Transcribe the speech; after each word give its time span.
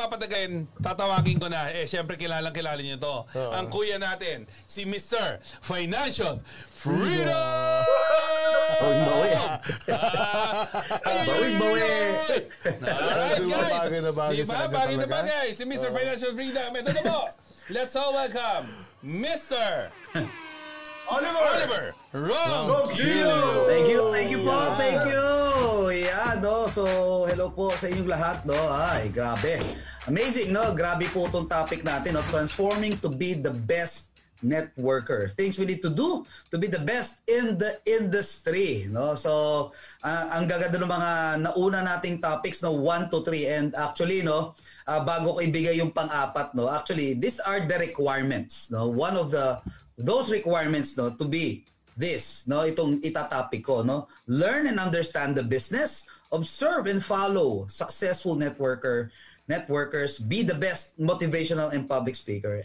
papatagayin. 0.00 0.64
Tatawagin 0.80 1.36
ko 1.36 1.46
na. 1.46 1.68
Eh, 1.68 1.84
syempre, 1.84 2.16
kilalang 2.16 2.50
kilala 2.50 2.80
niyo 2.80 2.96
to. 2.96 3.16
Ang 3.52 3.68
kuya 3.68 4.00
natin, 4.00 4.48
si 4.64 4.88
Mr. 4.88 5.36
Financial 5.60 6.40
Freedom! 6.72 7.84
Bawing 8.80 9.02
bawi. 9.04 9.30
Ay, 11.04 11.16
Bawing 11.28 11.56
bawi. 11.60 11.80
Alright, 12.80 13.38
Diba, 13.38 13.56
guys. 13.60 13.72
bagay 13.76 14.00
na 14.00 14.10
bagay 14.10 14.34
Diba, 14.34 14.54
kanya 14.56 14.68
bagay 14.72 14.94
na 14.96 15.04
talaga? 15.04 15.14
bagay. 15.20 15.46
Si 15.52 15.62
Mr. 15.68 15.88
Financial 15.92 16.32
Freedom. 16.32 16.70
Ito 16.72 16.90
na 16.90 17.02
po. 17.04 17.20
Let's 17.68 17.94
all 17.94 18.16
welcome 18.16 18.66
Mr. 19.04 19.92
Oliver! 21.10 21.42
Oliver 21.42 21.84
Rom 22.14 22.86
Thank 23.66 23.90
you, 23.90 24.00
thank 24.14 24.30
you 24.30 24.40
po, 24.46 24.56
thank 24.78 25.02
you. 25.10 25.26
Yeah, 25.90 26.38
no. 26.38 26.70
So, 26.70 26.86
hello 27.26 27.50
po 27.50 27.74
sa 27.74 27.90
inyong 27.90 28.06
lahat, 28.06 28.46
no. 28.46 28.58
Ay, 28.70 29.10
grabe. 29.10 29.58
Amazing, 30.06 30.54
no. 30.54 30.70
Grabe 30.70 31.10
po 31.10 31.26
itong 31.26 31.50
topic 31.50 31.82
natin, 31.82 32.14
no. 32.14 32.22
Transforming 32.30 32.94
to 33.02 33.10
be 33.10 33.34
the 33.34 33.50
best 33.50 34.14
networker. 34.40 35.28
Things 35.34 35.58
we 35.58 35.66
need 35.66 35.82
to 35.84 35.92
do 35.92 36.24
to 36.50 36.56
be 36.56 36.66
the 36.66 36.80
best 36.80 37.20
in 37.28 37.58
the 37.58 37.82
industry, 37.84 38.86
no. 38.86 39.18
So, 39.18 39.74
uh, 40.06 40.24
ang 40.30 40.46
gaganda 40.46 40.80
ng 40.80 40.90
mga 40.90 41.10
nauna 41.42 41.80
nating 41.84 42.22
topics, 42.22 42.62
no, 42.62 42.72
1 42.72 43.10
to 43.12 43.20
3 43.26 43.46
and 43.46 43.68
actually, 43.76 44.22
no, 44.22 44.54
uh, 44.86 45.00
bago 45.04 45.36
ko 45.36 45.38
ibigay 45.42 45.76
yung 45.78 45.92
pang-apat, 45.92 46.54
no. 46.56 46.70
Actually, 46.70 47.14
these 47.18 47.38
are 47.42 47.66
the 47.66 47.76
requirements, 47.78 48.70
no. 48.72 48.88
One 48.88 49.18
of 49.18 49.30
the 49.30 49.60
those 50.00 50.32
requirements, 50.32 50.96
no, 50.96 51.12
to 51.12 51.24
be 51.28 51.68
this, 51.96 52.48
no, 52.48 52.64
itong 52.64 53.04
itatopic 53.04 53.60
ko, 53.60 53.84
no. 53.84 54.08
Learn 54.24 54.66
and 54.66 54.80
understand 54.80 55.36
the 55.36 55.44
business, 55.44 56.08
observe 56.32 56.88
and 56.88 57.04
follow 57.04 57.68
successful 57.68 58.34
networker, 58.40 59.12
networkers, 59.44 60.16
be 60.16 60.40
the 60.40 60.56
best 60.56 60.96
motivational 60.96 61.70
and 61.76 61.84
public 61.84 62.16
speaker. 62.16 62.64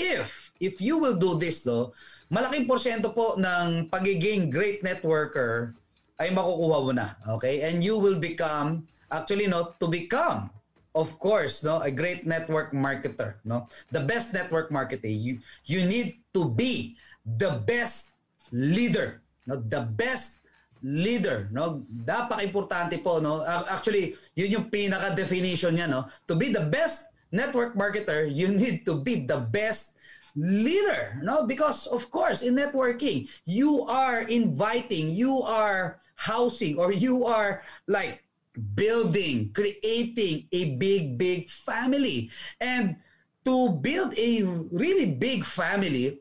If 0.00 0.48
if 0.56 0.80
you 0.80 0.96
will 0.96 1.20
do 1.20 1.36
this, 1.36 1.68
no, 1.68 1.92
malaking 2.32 2.64
porsyento 2.64 3.12
po 3.12 3.36
ng 3.36 3.92
pagiging 3.92 4.48
great 4.48 4.80
networker 4.80 5.76
ay 6.16 6.32
makukuha 6.32 6.78
mo 6.80 6.92
na, 6.96 7.16
okay? 7.36 7.68
And 7.68 7.84
you 7.84 8.00
will 8.00 8.16
become 8.16 8.88
actually 9.12 9.48
no 9.48 9.76
to 9.76 9.86
become 9.88 10.48
of 10.94 11.18
course, 11.18 11.62
no, 11.62 11.80
a 11.80 11.90
great 11.90 12.26
network 12.26 12.72
marketer, 12.72 13.38
no. 13.44 13.68
The 13.90 14.00
best 14.00 14.32
network 14.34 14.70
marketer, 14.70 15.10
you 15.10 15.38
you 15.66 15.86
need 15.86 16.22
to 16.34 16.48
be 16.48 16.96
the 17.24 17.62
best 17.62 18.14
leader, 18.50 19.22
no, 19.46 19.62
the 19.62 19.86
best 19.86 20.42
leader, 20.82 21.48
no. 21.52 21.86
Napaka-importante 21.86 22.98
po, 23.04 23.22
no. 23.22 23.44
Actually, 23.46 24.16
yun 24.34 24.50
yung 24.50 24.66
pinaka 24.70 25.14
definition 25.14 25.76
niya, 25.76 25.86
no. 25.86 26.06
To 26.26 26.34
be 26.34 26.50
the 26.50 26.66
best 26.66 27.10
network 27.30 27.78
marketer, 27.78 28.26
you 28.38 28.50
need 28.50 28.82
to 28.86 28.98
be 28.98 29.22
the 29.22 29.38
best 29.38 29.94
leader, 30.34 31.18
no? 31.22 31.46
Because 31.46 31.86
of 31.86 32.10
course, 32.10 32.42
in 32.42 32.54
networking, 32.54 33.30
you 33.46 33.86
are 33.86 34.22
inviting, 34.26 35.10
you 35.10 35.42
are 35.42 35.98
housing 36.14 36.78
or 36.78 36.92
you 36.92 37.24
are 37.24 37.62
like 37.86 38.22
building, 38.54 39.52
creating 39.54 40.48
a 40.52 40.76
big, 40.76 41.18
big 41.18 41.48
family. 41.50 42.30
And 42.60 42.96
to 43.44 43.70
build 43.70 44.16
a 44.18 44.42
really 44.70 45.06
big 45.06 45.44
family, 45.44 46.20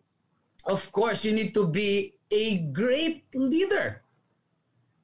of 0.66 0.92
course, 0.92 1.26
you 1.26 1.34
need 1.34 1.54
to 1.54 1.68
be 1.68 2.16
a 2.32 2.60
great 2.70 3.26
leader. 3.34 4.04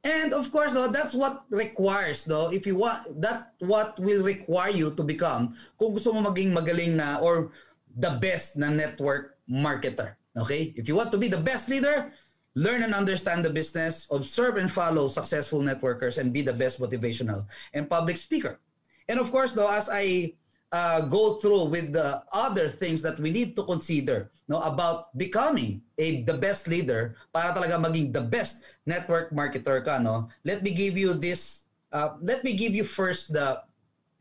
And 0.05 0.33
of 0.37 0.51
course, 0.53 0.77
no, 0.77 0.93
that's 0.93 1.17
what 1.17 1.49
requires, 1.49 2.27
no, 2.27 2.53
if 2.53 2.67
you 2.69 2.77
want, 2.77 3.09
that 3.21 3.57
what 3.57 3.97
will 3.97 4.21
require 4.21 4.69
you 4.69 4.93
to 4.93 5.01
become 5.01 5.57
kung 5.81 5.97
gusto 5.97 6.13
mo 6.13 6.29
maging 6.29 6.53
magaling 6.53 6.93
na 6.93 7.17
or 7.17 7.49
the 7.89 8.13
best 8.21 8.53
na 8.53 8.69
network 8.69 9.41
marketer. 9.49 10.13
Okay? 10.37 10.77
If 10.77 10.85
you 10.85 10.93
want 10.93 11.09
to 11.09 11.17
be 11.17 11.27
the 11.27 11.41
best 11.41 11.73
leader, 11.73 12.13
learn 12.55 12.83
and 12.83 12.95
understand 12.95 13.43
the 13.43 13.51
business, 13.51 14.07
observe 14.09 14.55
and 14.57 14.71
follow 14.71 15.07
successful 15.07 15.61
networkers, 15.61 16.17
and 16.17 16.31
be 16.31 16.41
the 16.41 16.55
best 16.55 16.79
motivational 16.79 17.45
and 17.75 17.89
public 17.89 18.17
speaker. 18.17 18.59
And 19.07 19.19
of 19.19 19.29
course, 19.31 19.53
though, 19.53 19.69
as 19.69 19.91
I 19.91 20.33
uh, 20.71 21.01
go 21.07 21.35
through 21.37 21.69
with 21.69 21.93
the 21.93 22.23
other 22.31 22.69
things 22.69 23.01
that 23.03 23.19
we 23.19 23.29
need 23.29 23.55
to 23.55 23.63
consider 23.63 24.31
no, 24.47 24.59
about 24.61 25.15
becoming 25.17 25.81
a 25.97 26.23
the 26.23 26.33
best 26.33 26.67
leader 26.67 27.15
para 27.33 27.53
talaga 27.53 27.77
maging 27.77 28.13
the 28.13 28.21
best 28.21 28.63
network 28.85 29.31
marketer 29.31 29.83
ka, 29.83 29.97
no? 29.97 30.29
let 30.43 30.63
me 30.63 30.71
give 30.71 30.97
you 30.97 31.13
this, 31.13 31.65
uh, 31.91 32.15
let 32.21 32.43
me 32.43 32.55
give 32.55 32.73
you 32.73 32.83
first 32.83 33.33
the 33.33 33.61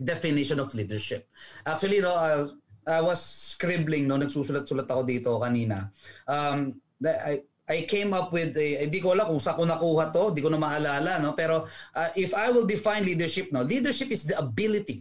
definition 0.03 0.59
of 0.59 0.75
leadership. 0.75 1.29
Actually, 1.65 2.01
no, 2.01 2.13
uh, 2.13 2.49
I 2.87 3.01
was 3.01 3.23
scribbling, 3.23 4.07
no, 4.07 4.21
nagsusulat-sulat 4.21 4.91
ako 4.91 5.03
dito 5.09 5.41
kanina. 5.41 5.89
Um, 6.29 6.83
I, 7.01 7.41
I 7.65 7.89
came 7.89 8.13
up 8.13 8.29
with 8.29 8.53
a, 8.61 8.85
hindi 8.85 9.01
ko 9.01 9.17
alam 9.17 9.33
kung 9.33 9.41
saan 9.41 9.57
ko 9.57 9.65
nakuha 9.65 10.13
to, 10.13 10.29
hindi 10.29 10.45
ko 10.45 10.53
na 10.53 10.61
maalala, 10.61 11.17
no? 11.17 11.33
Pero 11.33 11.65
uh, 11.97 12.11
if 12.13 12.37
I 12.37 12.53
will 12.53 12.69
define 12.69 13.09
leadership, 13.09 13.49
no, 13.53 13.65
leadership 13.65 14.13
is 14.13 14.29
the 14.29 14.37
ability. 14.37 15.01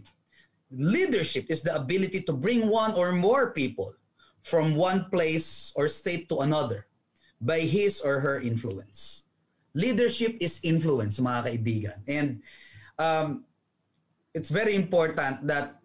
Leadership 0.72 1.52
is 1.52 1.60
the 1.60 1.76
ability 1.76 2.24
to 2.24 2.32
bring 2.32 2.64
one 2.66 2.96
or 2.96 3.12
more 3.12 3.52
people 3.52 3.92
from 4.40 4.74
one 4.74 5.12
place 5.12 5.72
or 5.76 5.88
state 5.92 6.28
to 6.32 6.40
another 6.40 6.88
by 7.36 7.60
his 7.60 8.00
or 8.00 8.24
her 8.24 8.40
influence. 8.40 9.28
Leadership 9.76 10.40
is 10.40 10.60
influence, 10.64 11.20
mga 11.20 11.40
kaibigan. 11.44 11.98
And 12.08 12.28
um, 12.96 13.44
it's 14.32 14.48
very 14.48 14.72
important 14.72 15.44
that 15.46 15.76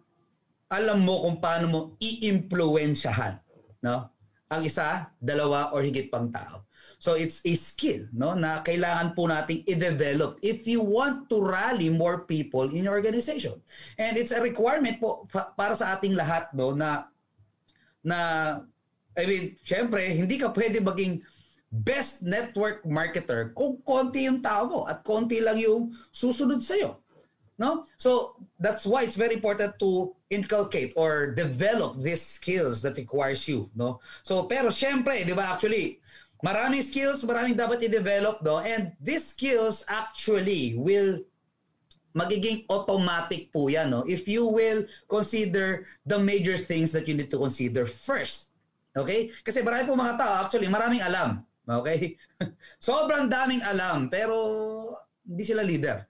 alam 0.72 1.04
mo 1.04 1.28
kung 1.28 1.36
paano 1.42 1.66
mo 1.68 1.80
i-impluensyahan, 2.00 3.36
no? 3.84 4.08
Ang 4.50 4.66
isa, 4.66 5.10
dalawa, 5.18 5.70
or 5.70 5.82
higit 5.82 6.10
pang 6.10 6.30
tao. 6.30 6.66
So 7.00 7.16
it's 7.16 7.40
a 7.48 7.56
skill 7.56 8.12
no 8.12 8.36
na 8.36 8.60
kailangan 8.60 9.16
po 9.16 9.24
nating 9.24 9.64
i-develop 9.64 10.36
if 10.44 10.68
you 10.68 10.84
want 10.84 11.32
to 11.32 11.40
rally 11.40 11.88
more 11.88 12.28
people 12.28 12.68
in 12.68 12.84
your 12.84 12.92
organization. 12.92 13.56
And 13.96 14.20
it's 14.20 14.36
a 14.36 14.44
requirement 14.44 15.00
po 15.00 15.24
pa- 15.24 15.56
para 15.56 15.72
sa 15.72 15.96
ating 15.96 16.12
lahat 16.12 16.52
no 16.52 16.76
na 16.76 17.08
na 18.04 18.18
I 19.16 19.26
mean, 19.26 19.44
syempre, 19.66 20.06
hindi 20.12 20.38
ka 20.38 20.54
pwede 20.54 20.78
maging 20.78 21.24
best 21.70 22.22
network 22.26 22.82
marketer 22.82 23.54
kung 23.54 23.78
konti 23.82 24.26
yung 24.26 24.42
tao 24.42 24.66
mo 24.66 24.80
at 24.86 25.02
konti 25.06 25.38
lang 25.38 25.58
yung 25.58 25.94
susunod 26.10 26.62
sa'yo. 26.62 26.98
No? 27.60 27.84
So, 28.00 28.40
that's 28.56 28.88
why 28.88 29.04
it's 29.04 29.20
very 29.20 29.36
important 29.36 29.76
to 29.84 30.16
inculcate 30.32 30.96
or 30.96 31.36
develop 31.36 32.00
these 32.00 32.24
skills 32.24 32.80
that 32.82 32.96
requires 32.96 33.44
you. 33.44 33.68
No? 33.76 34.00
So, 34.24 34.48
pero 34.48 34.72
syempre, 34.72 35.20
di 35.28 35.36
ba, 35.36 35.52
actually, 35.52 36.00
maraming 36.44 36.84
skills, 36.84 37.24
maraming 37.24 37.56
dapat 37.56 37.84
i-develop, 37.86 38.40
no? 38.44 38.60
And 38.60 38.92
these 39.00 39.32
skills 39.32 39.84
actually 39.88 40.76
will 40.76 41.24
magiging 42.10 42.66
automatic 42.66 43.54
po 43.54 43.70
yan, 43.70 43.94
no? 43.94 44.02
If 44.06 44.26
you 44.26 44.46
will 44.48 44.86
consider 45.06 45.86
the 46.02 46.18
major 46.18 46.58
things 46.58 46.90
that 46.92 47.06
you 47.06 47.14
need 47.14 47.30
to 47.30 47.38
consider 47.38 47.86
first. 47.86 48.50
Okay? 48.90 49.30
Kasi 49.46 49.62
marami 49.62 49.86
po 49.86 49.94
mga 49.94 50.18
tao, 50.18 50.32
actually, 50.42 50.66
maraming 50.66 51.02
alam. 51.02 51.46
Okay? 51.62 52.18
Sobrang 52.82 53.30
daming 53.30 53.62
alam, 53.62 54.10
pero 54.10 54.34
hindi 55.22 55.46
sila 55.46 55.62
leader. 55.62 56.02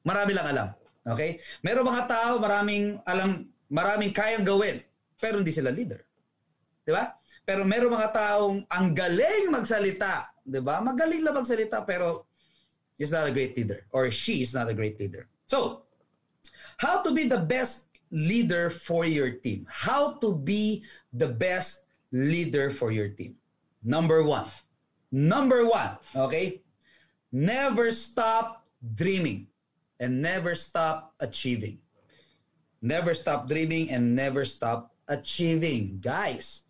Marami 0.00 0.32
lang 0.32 0.46
alam. 0.48 0.68
Okay? 1.04 1.40
Meron 1.60 1.84
mga 1.84 2.04
tao, 2.08 2.32
maraming 2.40 2.96
alam, 3.04 3.44
maraming 3.68 4.12
kayang 4.16 4.44
gawin, 4.44 4.80
pero 5.20 5.40
hindi 5.40 5.52
sila 5.52 5.68
leader. 5.68 6.00
Di 6.88 6.92
ba? 6.96 7.12
Pero 7.48 7.64
meron 7.64 7.96
mga 7.96 8.12
taong 8.12 8.68
ang 8.68 8.92
galing 8.92 9.48
magsalita, 9.48 10.28
'di 10.44 10.60
ba? 10.60 10.84
Magaling 10.84 11.24
lang 11.24 11.32
magsalita 11.32 11.80
pero 11.80 12.28
he's 13.00 13.08
not 13.08 13.24
a 13.24 13.32
great 13.32 13.56
leader 13.56 13.88
or 13.88 14.12
she 14.12 14.44
is 14.44 14.52
not 14.52 14.68
a 14.68 14.76
great 14.76 15.00
leader. 15.00 15.24
So, 15.48 15.88
how 16.76 17.00
to 17.00 17.16
be 17.16 17.24
the 17.24 17.40
best 17.40 17.88
leader 18.12 18.68
for 18.68 19.08
your 19.08 19.32
team? 19.40 19.64
How 19.64 20.20
to 20.20 20.36
be 20.36 20.84
the 21.08 21.32
best 21.32 21.88
leader 22.12 22.68
for 22.68 22.92
your 22.92 23.08
team? 23.16 23.40
Number 23.80 24.20
one. 24.20 24.44
Number 25.08 25.64
one, 25.64 25.96
okay? 26.12 26.60
Never 27.32 27.96
stop 27.96 28.68
dreaming 28.76 29.48
and 29.96 30.20
never 30.20 30.52
stop 30.52 31.16
achieving. 31.16 31.80
Never 32.84 33.16
stop 33.16 33.48
dreaming 33.48 33.88
and 33.88 34.12
never 34.12 34.44
stop 34.44 34.92
achieving. 35.08 36.04
Guys, 36.04 36.67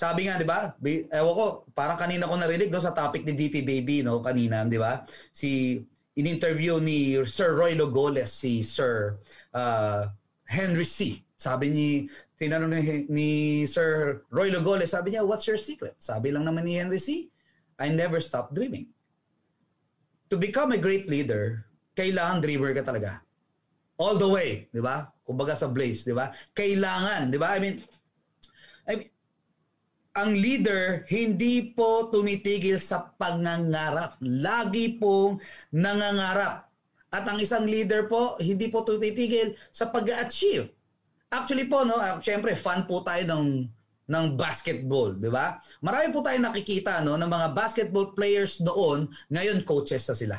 sabi 0.00 0.24
nga, 0.24 0.40
di 0.40 0.48
ba? 0.48 0.72
Ewan 1.12 1.34
ko, 1.36 1.46
parang 1.76 2.00
kanina 2.00 2.24
ko 2.24 2.40
narinig 2.40 2.72
no, 2.72 2.80
sa 2.80 2.96
topic 2.96 3.28
ni 3.28 3.36
VP 3.36 3.60
Baby, 3.60 4.00
no, 4.00 4.24
kanina, 4.24 4.64
di 4.64 4.80
ba? 4.80 5.04
Si, 5.28 5.76
in-interview 6.16 6.80
ni 6.80 7.20
Sir 7.28 7.52
Roy 7.52 7.76
Logoles, 7.76 8.32
si 8.32 8.64
Sir 8.64 9.20
uh, 9.52 10.08
Henry 10.48 10.88
C. 10.88 11.20
Sabi 11.36 11.68
ni, 11.68 11.86
tinanong 12.40 12.72
ni, 12.72 12.80
ni 13.12 13.28
Sir 13.68 14.24
Roy 14.32 14.48
Logoles, 14.48 14.96
sabi 14.96 15.12
niya, 15.12 15.20
what's 15.28 15.44
your 15.44 15.60
secret? 15.60 16.00
Sabi 16.00 16.32
lang 16.32 16.48
naman 16.48 16.64
ni 16.64 16.80
Henry 16.80 16.96
C., 16.96 17.28
I 17.76 17.92
never 17.92 18.24
stop 18.24 18.56
dreaming. 18.56 18.88
To 20.32 20.40
become 20.40 20.72
a 20.72 20.80
great 20.80 21.12
leader, 21.12 21.68
kailangan 21.92 22.40
dreamer 22.40 22.72
ka 22.72 22.84
talaga. 22.88 23.20
all 24.00 24.16
the 24.16 24.26
way, 24.26 24.64
di 24.72 24.80
ba? 24.80 25.12
Kumbaga 25.20 25.52
sa 25.52 25.68
Blaze, 25.68 26.08
di 26.08 26.16
ba? 26.16 26.32
Kailangan, 26.56 27.28
di 27.28 27.36
ba? 27.36 27.52
I 27.52 27.60
mean, 27.60 27.76
I 28.88 28.92
mean, 28.96 29.10
ang 30.10 30.34
leader 30.34 31.06
hindi 31.06 31.70
po 31.70 32.10
tumitigil 32.10 32.76
sa 32.82 33.14
pangangarap. 33.14 34.18
Lagi 34.22 34.98
pong 34.98 35.38
nangangarap. 35.70 36.66
At 37.10 37.26
ang 37.26 37.42
isang 37.42 37.66
leader 37.66 38.06
po, 38.06 38.38
hindi 38.38 38.70
po 38.70 38.86
tumitigil 38.86 39.58
sa 39.74 39.90
pag-achieve. 39.90 40.70
Actually 41.30 41.66
po, 41.66 41.82
no, 41.82 41.98
uh, 41.98 42.18
syempre, 42.22 42.54
fan 42.54 42.86
po 42.86 43.02
tayo 43.02 43.22
ng 43.26 43.66
ng 44.10 44.34
basketball, 44.34 45.14
di 45.14 45.30
ba? 45.30 45.62
Marami 45.78 46.10
po 46.10 46.18
tayo 46.18 46.34
nakikita 46.42 46.98
no 46.98 47.14
ng 47.14 47.30
mga 47.30 47.54
basketball 47.54 48.10
players 48.10 48.58
noon, 48.58 49.06
ngayon 49.30 49.62
coaches 49.62 50.02
na 50.10 50.16
sila. 50.18 50.36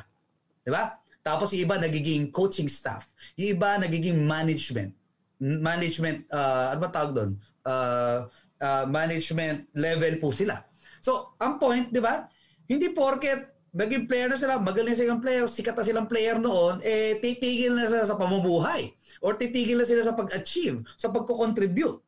Di 0.59 0.67
ba? 0.67 1.00
Tapos 1.24 1.56
yung 1.56 1.71
iba 1.71 1.79
nagiging 1.79 2.35
coaching 2.35 2.67
staff, 2.67 3.07
yung 3.39 3.56
iba 3.56 3.79
nagiging 3.79 4.19
management. 4.19 4.91
Management 5.39 6.27
uh, 6.35 6.75
ano 6.75 6.79
ba 6.83 6.89
tawag 6.91 7.12
doon? 7.15 7.31
Uh, 7.63 8.27
uh, 8.61 8.85
management 8.85 9.67
level 9.73 10.13
po 10.21 10.29
sila. 10.29 10.61
So, 11.01 11.33
ang 11.41 11.57
point, 11.57 11.89
'di 11.89 11.99
ba? 11.99 12.29
Hindi 12.69 12.93
porket 12.93 13.51
naging 13.71 14.05
player 14.05 14.27
na 14.27 14.37
sila, 14.37 14.59
magaling 14.59 14.95
silang 14.95 15.23
player, 15.23 15.47
sikat 15.47 15.75
na 15.75 15.83
silang 15.87 16.07
player 16.07 16.35
noon, 16.35 16.83
eh 16.83 17.17
titigil 17.23 17.71
na 17.71 17.87
sila 17.87 18.03
sa 18.03 18.19
pamumuhay 18.19 18.91
or 19.23 19.39
titigil 19.39 19.79
na 19.79 19.87
sila 19.87 20.03
sa 20.03 20.11
pag-achieve, 20.11 20.83
sa 20.99 21.07
pagko-contribute. 21.07 22.03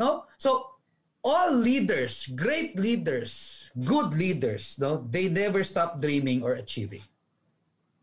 No? 0.00 0.24
So, 0.40 0.80
all 1.20 1.52
leaders, 1.52 2.32
great 2.32 2.80
leaders, 2.80 3.68
good 3.76 4.16
leaders, 4.16 4.80
no, 4.80 5.04
they 5.04 5.28
never 5.28 5.60
stop 5.60 6.00
dreaming 6.00 6.40
or 6.40 6.56
achieving. 6.56 7.04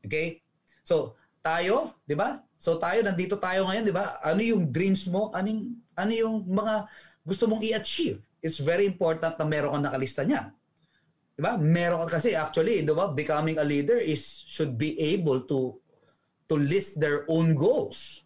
Okay? 0.05 0.45
So, 0.85 1.17
tayo, 1.43 1.97
'di 2.05 2.15
ba? 2.15 2.39
So 2.63 2.79
tayo 2.79 3.03
nandito 3.03 3.35
tayo 3.35 3.67
ngayon, 3.67 3.83
'di 3.83 3.91
ba? 3.91 4.23
Ano 4.23 4.39
yung 4.39 4.71
dreams 4.71 5.03
mo? 5.11 5.27
Anong 5.35 5.75
ano 5.99 6.11
yung 6.15 6.47
mga 6.47 6.87
gusto 7.23 7.47
mong 7.47 7.63
i-achieve? 7.63 8.19
It's 8.43 8.59
very 8.59 8.83
important 8.83 9.39
na 9.39 9.47
meron 9.47 9.79
kang 9.79 9.87
nakalista 9.87 10.27
niyan. 10.27 10.51
'Di 11.33 11.41
ba? 11.41 11.57
Meron 11.57 12.05
ka 12.05 12.19
kasi 12.19 12.37
actually, 12.37 12.83
'di 12.83 12.93
ba? 12.93 13.09
Becoming 13.09 13.57
a 13.57 13.65
leader 13.65 13.97
is 13.97 14.43
should 14.45 14.77
be 14.77 14.93
able 14.99 15.47
to 15.49 15.79
to 16.45 16.55
list 16.59 16.99
their 16.99 17.25
own 17.31 17.55
goals. 17.57 18.21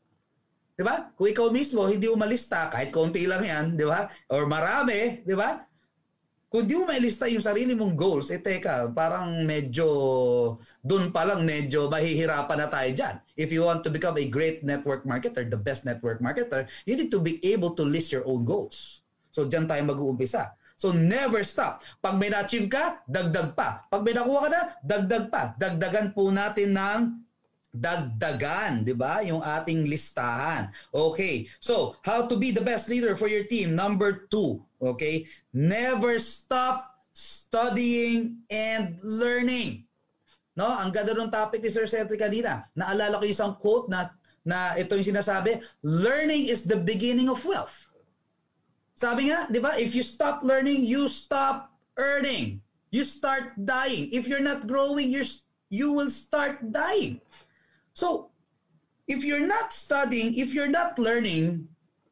'Di 0.76 0.84
ba? 0.84 1.14
Kung 1.16 1.30
ikaw 1.30 1.48
mismo 1.54 1.86
hindi 1.88 2.10
mo 2.12 2.20
malista 2.20 2.68
kahit 2.68 2.92
konti 2.92 3.24
lang 3.30 3.46
'yan, 3.46 3.66
'di 3.78 3.86
ba? 3.88 4.10
Or 4.34 4.50
marami, 4.50 5.24
'di 5.24 5.36
ba? 5.38 5.64
Kung 6.57 6.65
di 6.65 6.74
mo 6.74 6.89
mailista 6.89 7.30
yung 7.30 7.45
sarili 7.45 7.77
mong 7.77 7.94
goals, 7.94 8.33
eh 8.33 8.42
teka, 8.42 8.89
parang 8.89 9.45
medyo 9.45 9.86
doon 10.81 11.13
pa 11.13 11.21
lang 11.21 11.45
medyo 11.45 11.86
mahihirapan 11.86 12.57
na 12.57 12.65
tayo 12.65 12.89
dyan. 12.98 13.15
If 13.38 13.54
you 13.54 13.62
want 13.62 13.86
to 13.86 13.94
become 13.94 14.18
a 14.18 14.25
great 14.25 14.65
network 14.65 15.06
marketer, 15.06 15.45
the 15.45 15.54
best 15.54 15.86
network 15.86 16.18
marketer, 16.18 16.65
you 16.89 16.98
need 16.98 17.13
to 17.13 17.21
be 17.21 17.38
able 17.45 17.77
to 17.77 17.86
list 17.86 18.09
your 18.09 18.25
own 18.25 18.42
goals. 18.42 19.06
So 19.30 19.45
dyan 19.45 19.69
tayo 19.69 19.86
mag-uumpisa. 19.86 20.57
So 20.81 20.89
never 20.98 21.45
stop. 21.45 21.86
Pag 22.01 22.18
may 22.18 22.33
na-achieve 22.33 22.74
ka, 22.74 23.06
dagdag 23.06 23.53
pa. 23.53 23.86
Pag 23.86 24.01
may 24.01 24.18
nakuha 24.18 24.39
ka 24.45 24.50
na, 24.50 24.62
dagdag 24.81 25.30
pa. 25.30 25.53
Dagdagan 25.62 26.10
po 26.18 26.33
natin 26.33 26.74
ng 26.74 27.01
dagdagan, 27.77 28.83
'di 28.83 28.95
ba? 28.97 29.21
Yung 29.24 29.39
ating 29.39 29.85
listahan. 29.85 30.74
Okay. 30.89 31.45
So, 31.62 31.95
how 32.01 32.25
to 32.25 32.35
be 32.35 32.51
the 32.51 32.65
best 32.65 32.89
leader 32.89 33.13
for 33.13 33.29
your 33.29 33.45
team? 33.45 33.77
Number 33.77 34.27
two, 34.27 34.65
okay? 34.81 35.29
Never 35.53 36.18
stop 36.18 36.97
studying 37.13 38.45
and 38.50 39.01
learning. 39.01 39.89
No? 40.57 40.69
Ang 40.69 40.89
ganda 40.89 41.13
ng 41.13 41.29
topic 41.29 41.62
ni 41.62 41.69
Sir 41.69 41.85
Cedric 41.85 42.21
kanina. 42.21 42.65
Naalala 42.74 43.21
ko 43.21 43.25
isang 43.25 43.57
quote 43.57 43.89
na 43.89 44.09
na 44.47 44.79
ito 44.79 44.95
yung 44.95 45.12
sinasabi, 45.12 45.59
learning 45.83 46.47
is 46.47 46.63
the 46.63 46.79
beginning 46.79 47.27
of 47.27 47.44
wealth. 47.44 47.91
Sabi 48.97 49.29
nga, 49.29 49.45
'di 49.51 49.59
ba? 49.62 49.77
If 49.77 49.94
you 49.94 50.01
stop 50.01 50.41
learning, 50.41 50.88
you 50.88 51.06
stop 51.06 51.69
earning. 52.01 52.65
You 52.89 53.03
start 53.03 53.53
dying. 53.59 54.09
If 54.09 54.25
you're 54.25 54.41
not 54.41 54.65
growing, 54.65 55.12
you're 55.12 55.27
you 55.68 55.91
will 55.91 56.09
start 56.09 56.63
dying. 56.71 57.19
So, 57.98 58.30
if 59.10 59.26
you're 59.26 59.50
not 59.50 59.74
studying, 59.74 60.38
if 60.38 60.54
you're 60.54 60.70
not 60.70 61.02
learning, 61.02 61.66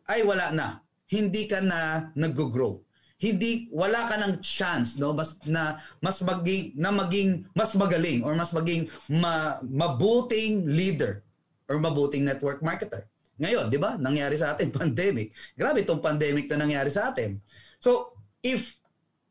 ay 0.10 0.26
wala 0.26 0.50
na. 0.50 0.82
Hindi 1.06 1.46
ka 1.46 1.62
na 1.62 2.10
nag-grow. 2.18 2.82
Hindi 3.22 3.70
wala 3.70 4.10
ka 4.10 4.18
ng 4.18 4.42
chance 4.42 4.98
no 4.98 5.14
mas 5.16 5.40
na 5.48 5.80
mas 6.04 6.20
maging 6.26 6.76
na 6.76 6.90
maging 6.92 7.48
mas 7.56 7.72
magaling 7.78 8.26
or 8.26 8.34
mas 8.36 8.52
maging 8.52 8.90
ma, 9.08 9.62
mabuting 9.62 10.68
leader 10.68 11.24
or 11.70 11.78
mabuting 11.78 12.26
network 12.26 12.60
marketer. 12.60 13.08
Ngayon, 13.40 13.72
'di 13.72 13.80
ba? 13.80 13.96
Nangyari 13.96 14.36
sa 14.36 14.58
atin 14.58 14.74
pandemic. 14.76 15.32
Grabe 15.56 15.86
itong 15.86 16.04
pandemic 16.04 16.50
na 16.52 16.66
nangyari 16.66 16.92
sa 16.92 17.14
atin. 17.14 17.40
So, 17.80 18.20
if 18.44 18.76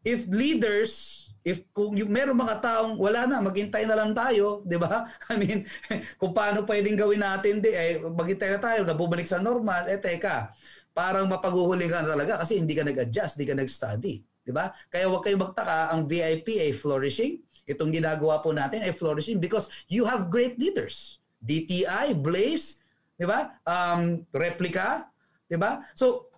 if 0.07 0.25
leaders 0.33 1.24
if 1.45 1.61
kung 1.77 1.93
yung 1.93 2.09
meron 2.09 2.41
mga 2.41 2.65
taong 2.65 2.97
wala 2.97 3.29
na, 3.29 3.45
maghintay 3.45 3.85
na 3.85 3.95
lang 3.95 4.17
tayo, 4.17 4.59
'di 4.67 4.81
ba? 4.81 5.05
I 5.29 5.37
mean, 5.37 5.69
kung 6.21 6.33
paano 6.33 6.65
pwedeng 6.65 6.97
gawin 6.97 7.21
natin 7.21 7.61
di 7.61 7.71
eh 7.71 8.01
maghintay 8.01 8.57
na 8.57 8.61
tayo 8.61 8.81
na 8.83 8.97
bumalik 8.97 9.29
sa 9.29 9.39
normal, 9.45 9.85
eh 9.93 10.01
teka, 10.01 10.51
parang 10.97 11.29
mapaguhuli 11.29 11.85
ka 11.87 12.01
na 12.01 12.17
talaga 12.17 12.41
kasi 12.41 12.57
hindi 12.57 12.73
ka 12.73 12.83
nag-adjust, 12.83 13.37
hindi 13.37 13.47
ka 13.53 13.57
nag-study, 13.61 14.15
'di 14.43 14.53
ba? 14.57 14.73
Kaya 14.89 15.07
huwag 15.13 15.23
kayong 15.23 15.45
magtaka, 15.45 15.93
ang 15.93 16.09
VIP 16.09 16.59
ay 16.59 16.73
flourishing. 16.73 17.45
Itong 17.69 17.93
ginagawa 17.93 18.41
po 18.41 18.53
natin 18.53 18.81
ay 18.81 18.97
flourishing 18.97 19.37
because 19.37 19.69
you 19.89 20.09
have 20.09 20.33
great 20.33 20.57
leaders. 20.57 21.21
DTI, 21.45 22.17
Blaze, 22.17 22.81
'di 23.21 23.29
ba? 23.29 23.61
Um, 23.69 24.25
replica, 24.33 25.13
'di 25.45 25.61
ba? 25.61 25.85
So 25.93 26.33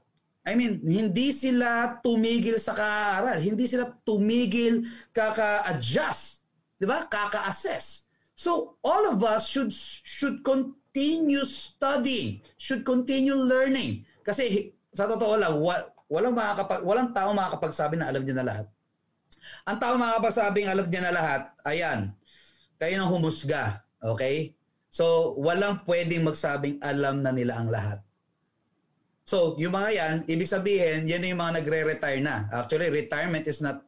I 0.46 0.54
mean, 0.54 0.78
hindi 0.86 1.34
sila 1.34 1.98
tumigil 1.98 2.62
sa 2.62 2.70
kaaral, 2.70 3.42
hindi 3.42 3.66
sila 3.66 3.90
tumigil 4.06 4.86
kaka-adjust, 5.10 6.46
'di 6.78 6.86
ba? 6.86 7.02
Kaka-assess. 7.10 8.06
So, 8.38 8.78
all 8.86 9.10
of 9.10 9.18
us 9.26 9.50
should 9.50 9.74
should 10.06 10.46
continue 10.46 11.42
studying, 11.42 12.46
should 12.54 12.86
continue 12.86 13.34
learning. 13.34 14.06
Kasi 14.22 14.70
sa 14.94 15.10
totoo 15.10 15.34
lang, 15.34 15.58
walang 16.06 16.34
makakapag 16.38 16.86
walang 16.86 17.10
tao 17.10 17.34
makakapagsabi 17.34 17.98
na 17.98 18.06
alam 18.06 18.22
niya 18.22 18.38
na 18.38 18.46
lahat. 18.46 18.66
Ang 19.66 19.78
tao 19.82 19.98
makakapagsabi 19.98 20.62
alam 20.62 20.86
niya 20.86 21.10
na 21.10 21.12
lahat, 21.16 21.42
ayan, 21.66 22.14
kayo 22.78 22.94
nang 22.94 23.10
humusga, 23.10 23.82
okay? 23.98 24.54
So, 24.94 25.34
walang 25.42 25.82
pwedeng 25.84 26.22
magsabing 26.22 26.78
alam 26.78 27.20
na 27.20 27.34
nila 27.34 27.58
ang 27.58 27.68
lahat. 27.68 28.05
So, 29.26 29.58
yung 29.58 29.74
mga 29.74 29.90
yan, 29.90 30.16
ibig 30.30 30.46
sabihin, 30.46 31.10
yan 31.10 31.26
yung 31.26 31.42
mga 31.42 31.58
nagre-retire 31.58 32.22
na. 32.22 32.46
Actually, 32.54 32.94
retirement 32.94 33.42
is 33.50 33.58
not, 33.58 33.82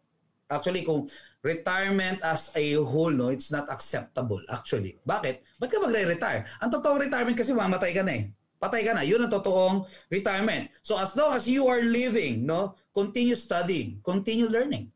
actually 0.50 0.82
kung 0.82 1.06
retirement 1.46 2.18
as 2.26 2.50
a 2.58 2.74
whole, 2.82 3.14
no, 3.14 3.30
it's 3.30 3.54
not 3.54 3.70
acceptable, 3.70 4.42
actually. 4.50 4.98
Bakit? 5.06 5.62
Ba't 5.62 5.70
ka 5.70 5.78
magre-retire? 5.78 6.42
Ang 6.58 6.74
totoong 6.74 7.06
retirement 7.06 7.38
kasi 7.38 7.54
mamatay 7.54 7.94
ka 7.94 8.02
na 8.02 8.18
eh. 8.18 8.34
Patay 8.58 8.82
ka 8.82 8.90
na. 8.98 9.06
Yun 9.06 9.22
ang 9.22 9.30
totoong 9.30 9.86
retirement. 10.10 10.66
So, 10.82 10.98
as 10.98 11.14
long 11.14 11.30
as 11.30 11.46
you 11.46 11.70
are 11.70 11.86
living, 11.86 12.42
no, 12.42 12.74
continue 12.90 13.38
studying, 13.38 14.02
continue 14.02 14.50
learning. 14.50 14.90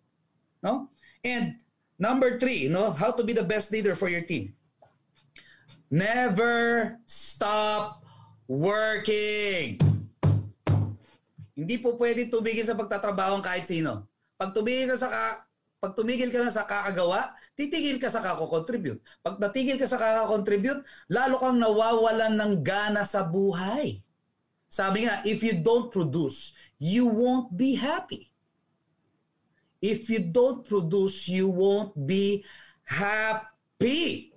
No? 0.59 0.91
And 1.23 1.63
number 2.03 2.43
three, 2.43 2.67
no, 2.67 2.91
how 2.91 3.15
to 3.15 3.23
be 3.23 3.31
the 3.31 3.47
best 3.47 3.71
leader 3.71 3.95
for 3.95 4.11
your 4.11 4.27
team. 4.27 4.59
Never 5.87 6.99
stop 7.07 8.03
working. 8.51 9.92
Hindi 11.63 11.79
po 11.79 11.95
pwedeng 11.95 12.27
tumigil 12.27 12.67
sa 12.67 12.75
pagtatrabaho 12.75 13.39
ang 13.39 13.45
kahit 13.47 13.71
sino. 13.71 14.11
Pag 14.35 14.51
tumigil 14.51 14.91
ka 14.91 14.99
sa 14.99 15.07
ka, 15.07 15.47
pag 15.79 15.95
tumigil 15.95 16.35
ka 16.35 16.43
na 16.43 16.51
sa 16.51 16.67
kakagawa, 16.67 17.39
titigil 17.55 18.03
ka 18.03 18.11
sa 18.11 18.19
kako-contribute. 18.19 18.99
Pag 19.23 19.39
natigil 19.39 19.79
ka 19.79 19.87
sa 19.87 19.99
kako-contribute, 19.99 20.83
lalo 21.07 21.39
kang 21.39 21.63
nawawalan 21.63 22.35
ng 22.35 22.53
gana 22.67 23.07
sa 23.07 23.23
buhay. 23.23 24.03
Sabi 24.67 25.07
nga, 25.07 25.23
if 25.23 25.43
you 25.47 25.63
don't 25.63 25.95
produce, 25.95 26.55
you 26.83 27.07
won't 27.07 27.55
be 27.55 27.79
happy. 27.79 28.35
If 29.79 30.11
you 30.11 30.23
don't 30.23 30.67
produce, 30.67 31.31
you 31.31 31.47
won't 31.47 31.95
be 31.95 32.43
happy. 32.87 34.35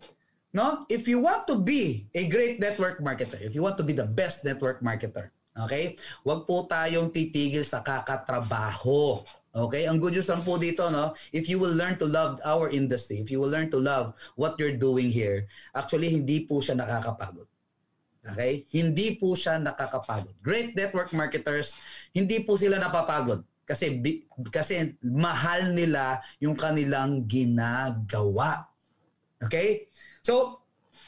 No? 0.53 0.85
If 0.89 1.09
you 1.09 1.21
want 1.21 1.49
to 1.49 1.57
be 1.57 2.09
a 2.13 2.25
great 2.29 2.61
network 2.61 3.01
marketer, 3.01 3.41
if 3.41 3.57
you 3.57 3.65
want 3.65 3.77
to 3.81 3.85
be 3.85 3.93
the 3.93 4.05
best 4.05 4.45
network 4.45 4.81
marketer, 4.81 5.33
Okay? 5.55 5.95
Huwag 6.27 6.43
po 6.43 6.67
tayong 6.67 7.15
titigil 7.15 7.63
sa 7.63 7.79
kakatrabaho. 7.79 9.23
Okay? 9.55 9.87
Ang 9.87 10.03
good 10.03 10.19
news 10.19 10.27
lang 10.27 10.43
po 10.43 10.59
dito, 10.59 10.91
no? 10.91 11.15
If 11.31 11.47
you 11.47 11.55
will 11.55 11.71
learn 11.71 11.95
to 12.03 12.07
love 12.07 12.43
our 12.43 12.67
industry, 12.67 13.23
if 13.23 13.31
you 13.31 13.39
will 13.39 13.51
learn 13.51 13.71
to 13.71 13.79
love 13.79 14.11
what 14.35 14.59
you're 14.59 14.75
doing 14.75 15.07
here, 15.07 15.47
actually, 15.71 16.11
hindi 16.11 16.43
po 16.43 16.59
siya 16.59 16.75
nakakapagod. 16.75 17.47
Okay? 18.25 18.67
Hindi 18.75 19.15
po 19.15 19.37
siya 19.37 19.61
nakakapagod. 19.61 20.35
Great 20.43 20.75
network 20.75 21.15
marketers, 21.15 21.79
hindi 22.11 22.43
po 22.43 22.59
sila 22.59 22.75
napapagod 22.81 23.47
kasi 23.65 23.97
kasi 24.53 24.93
mahal 25.01 25.73
nila 25.73 26.21
yung 26.37 26.53
kanilang 26.53 27.25
ginagawa. 27.25 28.69
Okay? 29.41 29.89
So, 30.21 30.61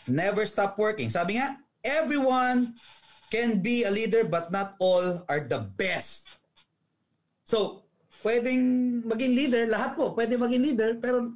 never 0.09 0.45
stop 0.49 0.73
working. 0.81 1.13
Sabi 1.13 1.37
nga, 1.37 1.61
everyone 1.85 2.73
can 3.27 3.59
be 3.59 3.83
a 3.83 3.91
leader 3.91 4.23
but 4.23 4.51
not 4.51 4.75
all 4.79 5.23
are 5.27 5.43
the 5.43 5.59
best. 5.59 6.39
So, 7.43 7.87
pwedeng 8.23 9.03
maging 9.07 9.33
leader, 9.35 9.63
lahat 9.67 9.95
po 9.95 10.11
pwede 10.15 10.35
maging 10.35 10.63
leader, 10.63 10.91
pero 10.99 11.31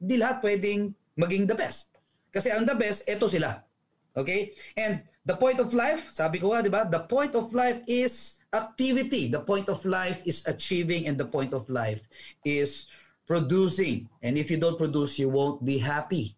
di 0.00 0.16
lahat 0.16 0.40
pwedeng 0.44 0.92
maging 1.16 1.44
the 1.48 1.56
best. 1.56 1.92
Kasi 2.32 2.52
ang 2.52 2.64
the 2.64 2.76
best, 2.76 3.04
ito 3.08 3.26
sila. 3.28 3.60
Okay? 4.16 4.54
And 4.76 5.04
the 5.26 5.36
point 5.36 5.60
of 5.60 5.74
life, 5.74 6.10
sabi 6.12 6.38
ko 6.38 6.54
nga, 6.54 6.64
di 6.64 6.72
ba? 6.72 6.86
The 6.86 7.04
point 7.04 7.34
of 7.34 7.52
life 7.52 7.82
is 7.86 8.40
activity. 8.50 9.30
The 9.30 9.42
point 9.42 9.68
of 9.68 9.82
life 9.86 10.22
is 10.26 10.42
achieving 10.46 11.06
and 11.06 11.18
the 11.18 11.26
point 11.26 11.54
of 11.54 11.68
life 11.68 12.02
is 12.42 12.86
producing. 13.26 14.10
And 14.22 14.38
if 14.38 14.50
you 14.50 14.58
don't 14.58 14.78
produce, 14.78 15.18
you 15.18 15.28
won't 15.30 15.62
be 15.62 15.78
happy. 15.78 16.34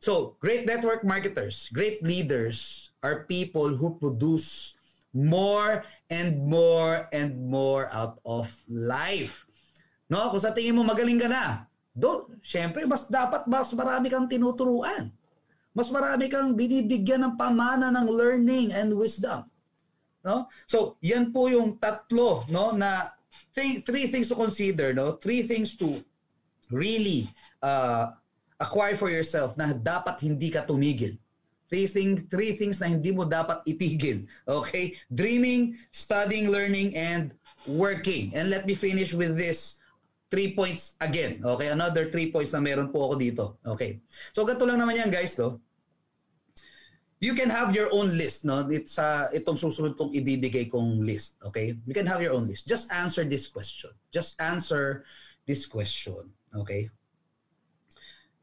So, 0.00 0.36
great 0.40 0.66
network 0.68 1.04
marketers, 1.04 1.72
great 1.72 2.04
leaders 2.04 2.90
are 3.06 3.22
people 3.30 3.70
who 3.78 3.94
produce 4.02 4.74
more 5.14 5.86
and 6.10 6.42
more 6.42 7.06
and 7.14 7.38
more 7.38 7.86
out 7.94 8.18
of 8.26 8.50
life. 8.66 9.46
No, 10.10 10.28
kung 10.34 10.42
sa 10.42 10.50
tingin 10.50 10.74
mo 10.74 10.82
magaling 10.82 11.22
ka 11.22 11.30
na, 11.30 11.70
do, 11.94 12.28
syempre 12.42 12.82
mas 12.84 13.06
dapat 13.06 13.46
mas 13.46 13.70
marami 13.72 14.10
kang 14.10 14.26
tinuturuan. 14.26 15.14
Mas 15.70 15.88
marami 15.88 16.26
kang 16.26 16.52
binibigyan 16.56 17.22
ng 17.22 17.34
pamana 17.38 17.92
ng 17.94 18.06
learning 18.10 18.74
and 18.74 18.90
wisdom. 18.96 19.46
No? 20.26 20.50
So, 20.66 20.98
yan 20.98 21.30
po 21.30 21.46
yung 21.46 21.78
tatlo 21.78 22.42
no 22.50 22.74
na 22.74 23.14
three, 23.54 23.80
three 23.84 24.06
things 24.10 24.28
to 24.28 24.36
consider, 24.36 24.92
no? 24.92 25.16
Three 25.20 25.44
things 25.44 25.76
to 25.78 26.00
really 26.72 27.28
uh, 27.62 28.12
acquire 28.58 28.96
for 28.96 29.12
yourself 29.12 29.54
na 29.56 29.72
dapat 29.72 30.20
hindi 30.24 30.48
ka 30.48 30.64
tumigil. 30.64 31.20
Three, 31.66 31.86
thing, 31.90 32.14
three 32.30 32.54
things 32.54 32.78
na 32.78 32.86
hindi 32.86 33.10
mo 33.10 33.26
dapat 33.26 33.66
itigil. 33.66 34.22
Okay? 34.46 34.94
Dreaming, 35.10 35.74
studying, 35.90 36.50
learning, 36.50 36.94
and 36.94 37.34
working. 37.66 38.30
And 38.38 38.50
let 38.50 38.66
me 38.66 38.78
finish 38.78 39.10
with 39.10 39.34
this 39.34 39.82
three 40.30 40.54
points 40.54 40.94
again. 41.02 41.42
Okay? 41.42 41.74
Another 41.74 42.06
three 42.10 42.30
points 42.30 42.54
na 42.54 42.62
meron 42.62 42.94
po 42.94 43.10
ako 43.10 43.14
dito. 43.18 43.44
Okay? 43.66 43.98
So, 44.30 44.46
ganito 44.46 44.62
lang 44.62 44.78
naman 44.78 44.94
yan, 44.94 45.10
guys, 45.10 45.34
no? 45.34 45.58
you 47.20 47.32
can 47.34 47.48
have 47.48 47.72
your 47.72 47.88
own 47.92 48.12
list 48.12 48.44
no 48.44 48.68
it's 48.68 49.00
uh, 49.00 49.28
itong 49.32 49.56
susunod 49.56 49.96
kong 49.96 50.12
ibibigay 50.12 50.68
kong 50.68 51.00
list 51.00 51.40
okay 51.40 51.72
you 51.88 51.94
can 51.96 52.04
have 52.04 52.20
your 52.20 52.36
own 52.36 52.44
list 52.44 52.68
just 52.68 52.92
answer 52.92 53.24
this 53.24 53.48
question 53.48 53.90
just 54.12 54.36
answer 54.40 55.04
this 55.48 55.64
question 55.64 56.28
okay 56.52 56.92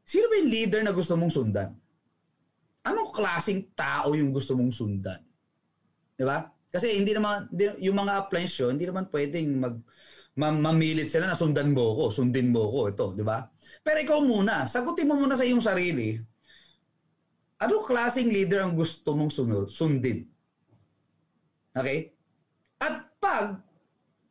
sino 0.02 0.26
ba 0.26 0.42
yung 0.42 0.50
leader 0.50 0.82
na 0.82 0.90
gusto 0.90 1.14
mong 1.14 1.30
sundan 1.30 1.70
anong 2.84 3.10
klasing 3.10 3.72
tao 3.72 4.12
yung 4.12 4.30
gusto 4.30 4.52
mong 4.54 4.72
sundan 4.72 5.20
di 6.14 6.24
ba 6.24 6.46
kasi 6.70 6.94
hindi 6.94 7.16
naman 7.16 7.48
yung 7.80 7.96
mga 7.96 8.26
appliance 8.26 8.54
yun 8.60 8.76
hindi 8.76 8.86
naman 8.86 9.08
pwedeng 9.10 9.48
mag 9.58 9.76
mamilit 10.34 11.06
sila 11.06 11.30
na 11.30 11.38
sundan 11.38 11.70
mo 11.70 11.94
ko 11.94 12.04
sundin 12.10 12.50
mo 12.50 12.66
ko 12.66 12.90
ito 12.90 13.06
di 13.14 13.22
ba 13.22 13.46
pero 13.82 13.98
ikaw 14.02 14.18
muna 14.18 14.66
sagutin 14.66 15.06
mo 15.06 15.14
muna 15.14 15.38
sa 15.38 15.46
iyong 15.46 15.62
sarili 15.62 16.18
Anong 17.64 17.86
klaseng 17.88 18.28
leader 18.28 18.60
ang 18.60 18.74
gusto 18.74 19.14
mong 19.14 19.32
sunod, 19.32 19.66
sundin? 19.70 20.26
Okay? 21.72 22.12
At 22.82 23.14
pag 23.16 23.62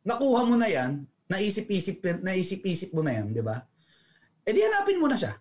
nakuha 0.04 0.46
mo 0.46 0.54
na 0.54 0.68
yan, 0.70 1.02
naisip-isip, 1.26 2.04
naisip-isip 2.20 2.92
mo 2.92 3.00
na 3.00 3.16
yan, 3.16 3.32
di 3.32 3.42
ba? 3.42 3.58
E 4.44 4.52
di 4.52 4.60
hanapin 4.60 5.00
mo 5.00 5.08
na 5.08 5.16
siya. 5.16 5.34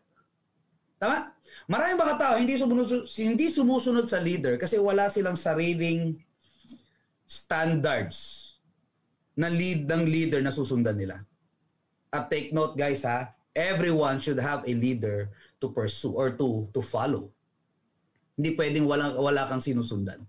Tama? 1.04 1.36
Maraming 1.68 2.00
mga 2.00 2.16
tao 2.16 2.34
hindi 2.40 2.56
sumusunod, 2.56 3.04
hindi 3.20 3.46
sumusunod 3.52 4.06
sa 4.08 4.24
leader 4.24 4.56
kasi 4.56 4.80
wala 4.80 5.12
silang 5.12 5.36
sariling 5.36 6.16
standards 7.28 8.40
na 9.36 9.52
lead 9.52 9.84
ng 9.84 10.04
leader 10.08 10.40
na 10.40 10.56
susundan 10.56 10.96
nila. 10.96 11.20
At 12.08 12.32
take 12.32 12.56
note 12.56 12.80
guys 12.80 13.04
ha, 13.04 13.36
everyone 13.52 14.24
should 14.24 14.40
have 14.40 14.64
a 14.64 14.72
leader 14.72 15.28
to 15.60 15.76
pursue 15.76 16.16
or 16.16 16.32
to 16.40 16.72
to 16.72 16.80
follow. 16.80 17.36
Hindi 18.40 18.56
pwedeng 18.56 18.88
wala, 18.88 19.12
wala 19.20 19.44
kang 19.44 19.60
sinusundan. 19.60 20.24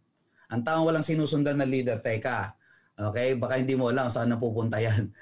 Ang 0.50 0.60
taong 0.66 0.90
walang 0.90 1.06
sinusundan 1.06 1.54
na 1.54 1.70
leader, 1.70 2.02
teka, 2.02 2.50
okay, 2.98 3.38
baka 3.38 3.62
hindi 3.62 3.78
mo 3.78 3.94
alam 3.94 4.10
saan 4.10 4.26
na 4.26 4.42
pupunta 4.42 4.82
yan. 4.82 5.14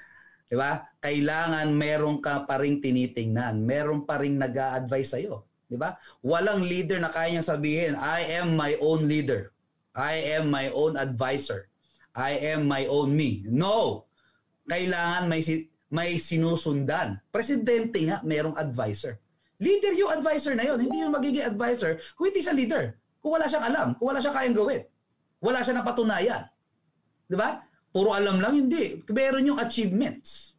Di 0.53 0.61
ba? 0.61 0.85
Kailangan 1.01 1.65
meron 1.73 2.21
ka 2.21 2.45
pa 2.45 2.61
ring 2.61 2.77
tinitingnan, 2.77 3.57
meron 3.65 4.05
pa 4.05 4.21
ring 4.21 4.37
nag 4.37 4.53
advise 4.53 5.17
sa'yo. 5.17 5.49
Di 5.65 5.81
ba? 5.81 5.97
Walang 6.21 6.61
leader 6.61 7.01
na 7.01 7.09
kaya 7.09 7.33
niyang 7.33 7.49
sabihin, 7.57 7.97
I 7.97 8.37
am 8.37 8.53
my 8.53 8.77
own 8.77 9.09
leader. 9.09 9.49
I 9.97 10.37
am 10.37 10.53
my 10.53 10.69
own 10.69 10.93
advisor. 10.93 11.73
I 12.13 12.37
am 12.53 12.69
my 12.69 12.85
own 12.85 13.17
me. 13.17 13.41
No! 13.49 14.05
Kailangan 14.69 15.25
may, 15.25 15.41
may 15.89 16.21
sinusundan. 16.21 17.17
Presidente 17.33 18.05
nga, 18.05 18.21
merong 18.21 18.53
advisor. 18.53 19.17
Leader 19.57 19.97
yung 19.97 20.13
advisor 20.13 20.53
na 20.53 20.69
yon, 20.69 20.77
hindi 20.85 21.01
yung 21.01 21.17
magiging 21.17 21.49
advisor 21.49 21.97
kung 22.13 22.29
hindi 22.29 22.45
siya 22.45 22.53
leader. 22.53 22.93
Kung 23.25 23.41
wala 23.41 23.49
siyang 23.49 23.65
alam, 23.73 23.87
kung 23.97 24.13
wala 24.13 24.21
siyang 24.21 24.37
kayang 24.37 24.53
gawin. 24.53 24.85
Wala 25.41 25.65
siya 25.65 25.81
napatunayan. 25.81 26.45
Di 27.25 27.33
ba? 27.33 27.57
Puro 27.93 28.09
alam 28.17 28.41
lang, 28.41 28.57
hindi. 28.57 29.05
Meron 29.05 29.53
yung 29.53 29.61
achievements. 29.61 30.57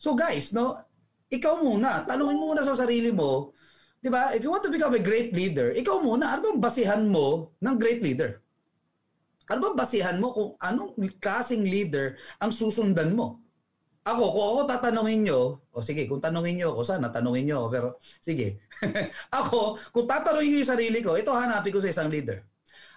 So 0.00 0.16
guys, 0.16 0.56
no, 0.56 0.80
ikaw 1.28 1.60
muna, 1.60 2.08
tanungin 2.08 2.40
muna 2.40 2.64
sa 2.64 2.72
sarili 2.72 3.12
mo, 3.12 3.52
di 4.00 4.08
ba? 4.08 4.32
If 4.32 4.40
you 4.40 4.48
want 4.48 4.64
to 4.64 4.72
become 4.72 4.96
a 4.96 5.02
great 5.02 5.36
leader, 5.36 5.76
ikaw 5.76 6.00
muna, 6.00 6.32
ano 6.32 6.48
bang 6.48 6.60
basihan 6.62 7.02
mo 7.04 7.52
ng 7.60 7.76
great 7.76 8.00
leader? 8.00 8.40
Ano 9.52 9.68
bang 9.68 9.78
basihan 9.78 10.16
mo 10.16 10.32
kung 10.32 10.50
anong 10.58 10.96
klaseng 11.20 11.66
leader 11.66 12.16
ang 12.40 12.48
susundan 12.48 13.12
mo? 13.12 13.42
Ako, 14.06 14.22
kung 14.30 14.46
ako 14.46 14.60
tatanungin 14.70 15.26
nyo, 15.26 15.58
o 15.74 15.82
sige, 15.82 16.06
kung 16.06 16.22
tanungin 16.22 16.62
nyo 16.62 16.78
ako, 16.78 16.82
sana 16.86 17.10
tanungin 17.10 17.50
nyo 17.50 17.66
pero 17.66 17.98
sige. 18.22 18.62
ako, 19.34 19.76
kung 19.90 20.06
tatanungin 20.06 20.54
nyo 20.54 20.58
yung 20.62 20.72
sarili 20.72 21.02
ko, 21.02 21.18
ito 21.18 21.34
hanapin 21.34 21.74
ko 21.74 21.82
sa 21.82 21.90
isang 21.90 22.06
leader. 22.06 22.46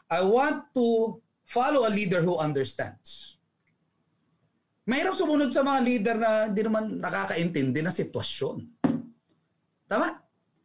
I 0.05 0.21
want 0.21 0.69
to 0.77 1.17
follow 1.49 1.89
a 1.89 1.91
leader 1.91 2.21
who 2.21 2.37
understands. 2.37 3.38
Mahirap 4.89 5.13
sumunod 5.13 5.53
sa 5.53 5.61
mga 5.61 5.79
leader 5.85 6.15
na 6.17 6.49
hindi 6.49 6.61
naman 6.65 6.97
nakakaintindi 6.97 7.85
ng 7.85 7.93
sitwasyon. 7.93 8.57
Tama? 9.85 10.17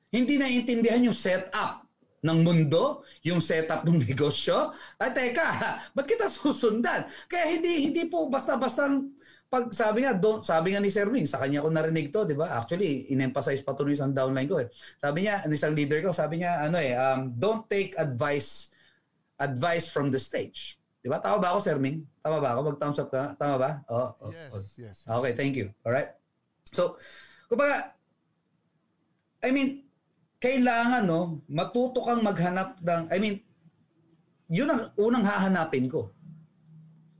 Hindi 0.09 0.40
naiintindihan 0.40 1.04
yung 1.04 1.16
setup 1.16 1.85
ng 2.25 2.38
mundo, 2.40 3.04
yung 3.21 3.45
setup 3.45 3.85
ng 3.85 4.00
negosyo. 4.09 4.73
Ay, 4.97 5.12
teka, 5.12 5.76
ba't 5.93 6.09
kita 6.09 6.33
susundan? 6.33 7.04
Kaya 7.28 7.52
hindi 7.52 7.93
hindi 7.93 8.09
po 8.09 8.25
basta-bastang 8.33 9.12
pag 9.52 9.69
sabi 9.76 10.09
nga, 10.09 10.16
don't, 10.16 10.40
sabi 10.40 10.73
nga 10.73 10.81
ni 10.81 10.88
Sir 10.88 11.07
Wing, 11.07 11.28
sa 11.28 11.38
kanya 11.38 11.61
ko 11.61 11.69
narinig 11.69 12.09
to, 12.09 12.25
di 12.25 12.35
ba? 12.35 12.57
Actually, 12.59 13.12
in-emphasize 13.12 13.61
pa 13.61 13.76
to 13.76 13.87
isang 13.87 14.16
downline 14.16 14.49
ko 14.49 14.59
eh. 14.59 14.73
Sabi 14.99 15.28
niya, 15.28 15.45
isang 15.47 15.76
leader 15.76 16.00
ko, 16.00 16.11
sabi 16.16 16.43
niya, 16.43 16.64
ano 16.64 16.81
eh, 16.81 16.97
um, 16.97 17.28
don't 17.28 17.69
take 17.69 17.93
advice 18.00 18.73
advice 19.38 19.93
from 19.93 20.09
the 20.09 20.19
stage. 20.19 20.81
Di 21.04 21.12
ba? 21.12 21.20
Tama 21.20 21.37
ba 21.37 21.52
ako, 21.52 21.61
Sir 21.61 21.76
Ming? 21.76 22.00
Tama 22.25 22.40
ba 22.40 22.56
ako? 22.56 22.73
Mag-thumbs 22.73 22.99
up 23.04 23.12
ka? 23.12 23.37
Tama 23.37 23.61
ba? 23.61 23.70
Oh, 23.92 24.08
oh, 24.25 24.32
yes, 24.32 24.50
oh. 24.56 24.64
yes, 24.80 24.96
yes. 24.96 24.96
Okay, 25.04 25.32
thank 25.37 25.52
you. 25.52 25.68
All 25.84 25.92
right. 25.92 26.08
So, 26.73 26.96
kumbaga, 27.52 27.92
I 29.44 29.52
mean, 29.52 29.84
kailangan, 30.40 31.04
no, 31.04 31.44
matuto 31.52 32.00
kang 32.08 32.25
maghanap 32.25 32.80
ng, 32.80 33.12
I 33.12 33.20
mean, 33.20 33.37
yun 34.49 34.73
ang 34.73 34.88
unang 34.96 35.28
hahanapin 35.28 35.92
ko 35.92 36.08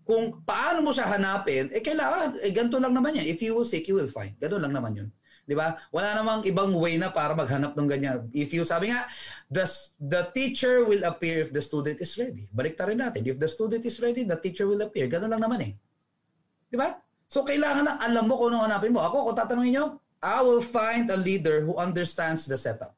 kung 0.04 0.44
paano 0.44 0.84
mo 0.84 0.92
siya 0.92 1.08
hanapin, 1.08 1.72
eh 1.72 1.80
kailangan, 1.80 2.36
eh 2.44 2.52
ganito 2.52 2.76
lang 2.76 2.92
naman 2.92 3.16
yan. 3.16 3.24
If 3.24 3.40
you 3.40 3.56
will 3.56 3.64
seek, 3.64 3.88
you 3.88 3.96
will 3.96 4.08
find. 4.12 4.36
Ganun 4.36 4.60
lang 4.60 4.76
naman 4.76 4.92
yun. 4.92 5.08
Di 5.44 5.52
ba? 5.52 5.76
Wala 5.92 6.16
namang 6.16 6.40
ibang 6.48 6.72
way 6.72 6.96
na 6.96 7.12
para 7.12 7.36
maghanap 7.36 7.76
ng 7.76 7.88
ganyan. 7.88 8.18
If 8.32 8.56
you, 8.56 8.64
sabi 8.64 8.88
nga, 8.88 9.04
the, 9.52 9.68
the 10.00 10.32
teacher 10.32 10.88
will 10.88 11.04
appear 11.04 11.44
if 11.44 11.52
the 11.52 11.60
student 11.60 12.00
is 12.00 12.16
ready. 12.16 12.48
Balik 12.48 12.80
rin 12.80 13.04
natin. 13.04 13.28
If 13.28 13.36
the 13.36 13.48
student 13.48 13.84
is 13.84 14.00
ready, 14.00 14.24
the 14.24 14.40
teacher 14.40 14.64
will 14.64 14.80
appear. 14.80 15.04
Ganun 15.06 15.28
lang 15.28 15.44
naman 15.44 15.60
eh. 15.60 15.72
Di 16.72 16.76
ba? 16.80 16.96
So 17.28 17.44
kailangan 17.44 17.84
na 17.84 17.94
alam 18.00 18.24
mo 18.24 18.40
kung 18.40 18.56
ano 18.56 18.64
hanapin 18.64 18.92
mo. 18.92 19.04
Ako, 19.04 19.30
kung 19.30 19.36
tatanungin 19.36 19.72
nyo, 19.76 19.86
I 20.24 20.40
will 20.40 20.64
find 20.64 21.04
a 21.12 21.18
leader 21.20 21.60
who 21.60 21.76
understands 21.76 22.48
the 22.48 22.56
setup. 22.56 22.96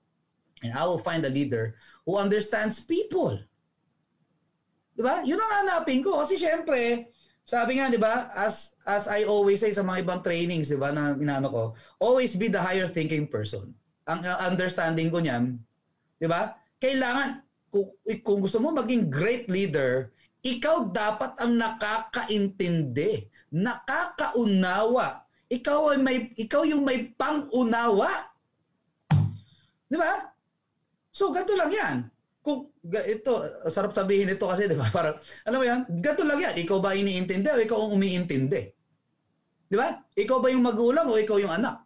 And 0.62 0.72
I 0.72 0.86
will 0.86 1.02
find 1.02 1.26
a 1.26 1.32
leader 1.32 1.74
who 2.06 2.14
understands 2.16 2.78
people. 2.78 3.42
'Di 4.96 5.02
ba? 5.04 5.20
Yun 5.26 5.36
ang 5.36 5.52
hanapin 5.66 6.00
ko 6.00 6.22
kasi 6.22 6.40
syempre, 6.40 7.12
sabi 7.46 7.78
nga 7.78 7.86
'di 7.86 8.02
ba, 8.02 8.34
as 8.34 8.74
as 8.82 9.06
I 9.06 9.22
always 9.22 9.62
say 9.62 9.70
sa 9.70 9.86
mga 9.86 10.02
ibang 10.02 10.20
trainings 10.26 10.66
'di 10.66 10.82
ba 10.82 10.90
na 10.90 11.14
inaano 11.14 11.46
ko, 11.46 11.62
always 12.02 12.34
be 12.34 12.50
the 12.50 12.58
higher 12.58 12.90
thinking 12.90 13.30
person. 13.30 13.70
Ang 14.10 14.26
uh, 14.26 14.38
understanding 14.42 15.14
ko 15.14 15.22
niyan, 15.22 15.54
'di 16.18 16.26
ba? 16.26 16.58
Kailangan 16.82 17.46
kung, 17.70 17.94
kung 18.26 18.42
gusto 18.42 18.58
mo 18.58 18.74
maging 18.74 19.06
great 19.06 19.46
leader, 19.46 20.10
ikaw 20.42 20.90
dapat 20.90 21.38
ang 21.38 21.54
nakakaintindi, 21.54 23.30
nakakaunawa. 23.54 25.22
Ikaw 25.46 25.94
ay 25.94 25.98
may 26.02 26.18
ikaw 26.34 26.66
yung 26.66 26.82
may 26.82 27.14
pangunawa. 27.14 28.26
'Di 29.86 29.94
ba? 29.94 30.34
So 31.14 31.30
ganito 31.30 31.54
lang 31.54 31.70
'yan 31.70 31.96
kung 32.46 32.70
ito, 32.86 33.32
sarap 33.66 33.90
sabihin 33.90 34.30
ito 34.30 34.46
kasi, 34.46 34.70
di 34.70 34.78
ba? 34.78 34.86
Parang, 34.94 35.18
alam 35.42 35.58
mo 35.58 35.66
yan, 35.66 35.82
gato 35.98 36.22
lang 36.22 36.38
yan. 36.38 36.54
Ikaw 36.62 36.78
ba 36.78 36.94
iniintindi 36.94 37.50
o 37.50 37.58
ikaw 37.58 37.78
ang 37.82 37.98
umiintindi? 37.98 38.62
Di 39.66 39.74
ba? 39.74 39.98
Ikaw 40.14 40.38
ba 40.38 40.48
yung 40.54 40.62
magulang 40.62 41.10
o 41.10 41.18
ikaw 41.18 41.42
yung 41.42 41.50
anak? 41.50 41.82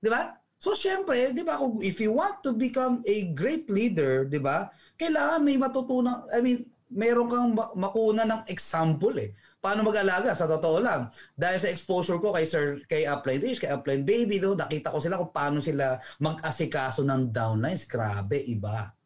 Di 0.00 0.08
ba? 0.08 0.32
So, 0.56 0.72
syempre, 0.72 1.36
di 1.36 1.44
ba, 1.44 1.60
kung 1.60 1.84
if 1.84 2.00
you 2.00 2.16
want 2.16 2.40
to 2.40 2.56
become 2.56 3.04
a 3.04 3.28
great 3.36 3.68
leader, 3.68 4.24
di 4.24 4.40
ba, 4.40 4.72
kailangan 4.96 5.44
may 5.44 5.60
matutunan, 5.60 6.24
I 6.32 6.40
mean, 6.40 6.64
meron 6.88 7.28
kang 7.28 7.52
ma- 7.52 7.72
makuna 7.76 8.24
ng 8.24 8.42
example 8.48 9.12
eh. 9.20 9.36
Paano 9.60 9.84
mag-alaga? 9.84 10.32
Sa 10.32 10.48
totoo 10.48 10.80
lang. 10.80 11.12
Dahil 11.36 11.60
sa 11.60 11.68
exposure 11.68 12.16
ko 12.16 12.32
kay 12.32 12.48
Sir, 12.48 12.80
kay 12.88 13.04
Upline 13.04 13.44
Dish, 13.44 13.60
kay 13.60 13.68
Upline 13.68 14.04
Baby, 14.08 14.40
do, 14.40 14.56
nakita 14.56 14.88
ko 14.88 15.04
sila 15.04 15.20
kung 15.20 15.32
paano 15.32 15.60
sila 15.60 16.00
mag-asikaso 16.16 17.04
ng 17.04 17.28
downlines. 17.28 17.84
Grabe, 17.84 18.40
iba. 18.40 18.99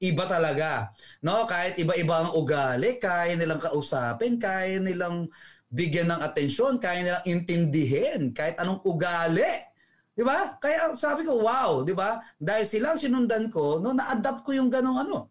Iba 0.00 0.24
talaga. 0.24 0.96
No, 1.20 1.44
kahit 1.44 1.76
iba-iba 1.76 2.24
ang 2.24 2.32
ugali, 2.32 2.96
kaya 2.96 3.36
nilang 3.36 3.60
kausapin, 3.60 4.40
kaya 4.40 4.80
nilang 4.80 5.28
bigyan 5.68 6.08
ng 6.08 6.24
atensyon, 6.24 6.80
kaya 6.80 7.04
nilang 7.04 7.26
intindihin 7.28 8.32
kahit 8.32 8.56
anong 8.56 8.80
ugali. 8.80 9.68
'Di 10.16 10.24
ba? 10.24 10.56
Kaya 10.56 10.96
sabi 10.96 11.28
ko, 11.28 11.44
wow, 11.44 11.84
'di 11.84 11.92
ba? 11.92 12.16
Dahil 12.40 12.64
silang 12.64 12.96
sinundan 12.96 13.52
ko, 13.52 13.76
no, 13.76 13.92
na-adapt 13.92 14.40
ko 14.40 14.56
yung 14.56 14.72
ganong 14.72 15.04
ano. 15.04 15.28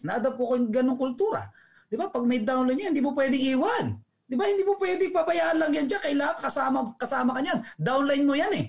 Na-adapt 0.00 0.40
ko 0.40 0.56
yung 0.56 0.72
ganong 0.72 0.96
kultura. 0.96 1.52
'Di 1.92 2.00
ba? 2.00 2.08
Pag 2.08 2.24
may 2.24 2.40
downline 2.40 2.80
niya, 2.80 2.88
hindi 2.88 3.04
mo 3.04 3.12
pwedeng 3.12 3.44
iwan. 3.44 3.86
'Di 4.24 4.34
ba? 4.40 4.44
Hindi 4.48 4.64
mo 4.64 4.80
pwedeng 4.80 5.12
pabayaan 5.12 5.56
lang 5.60 5.70
yan 5.76 5.84
diyan. 5.84 6.00
Kailangan 6.00 6.36
kasama 6.40 6.78
kasama 6.96 7.30
ka. 7.36 7.40
Downline 7.76 8.24
mo 8.24 8.32
'yan 8.32 8.52
eh. 8.56 8.66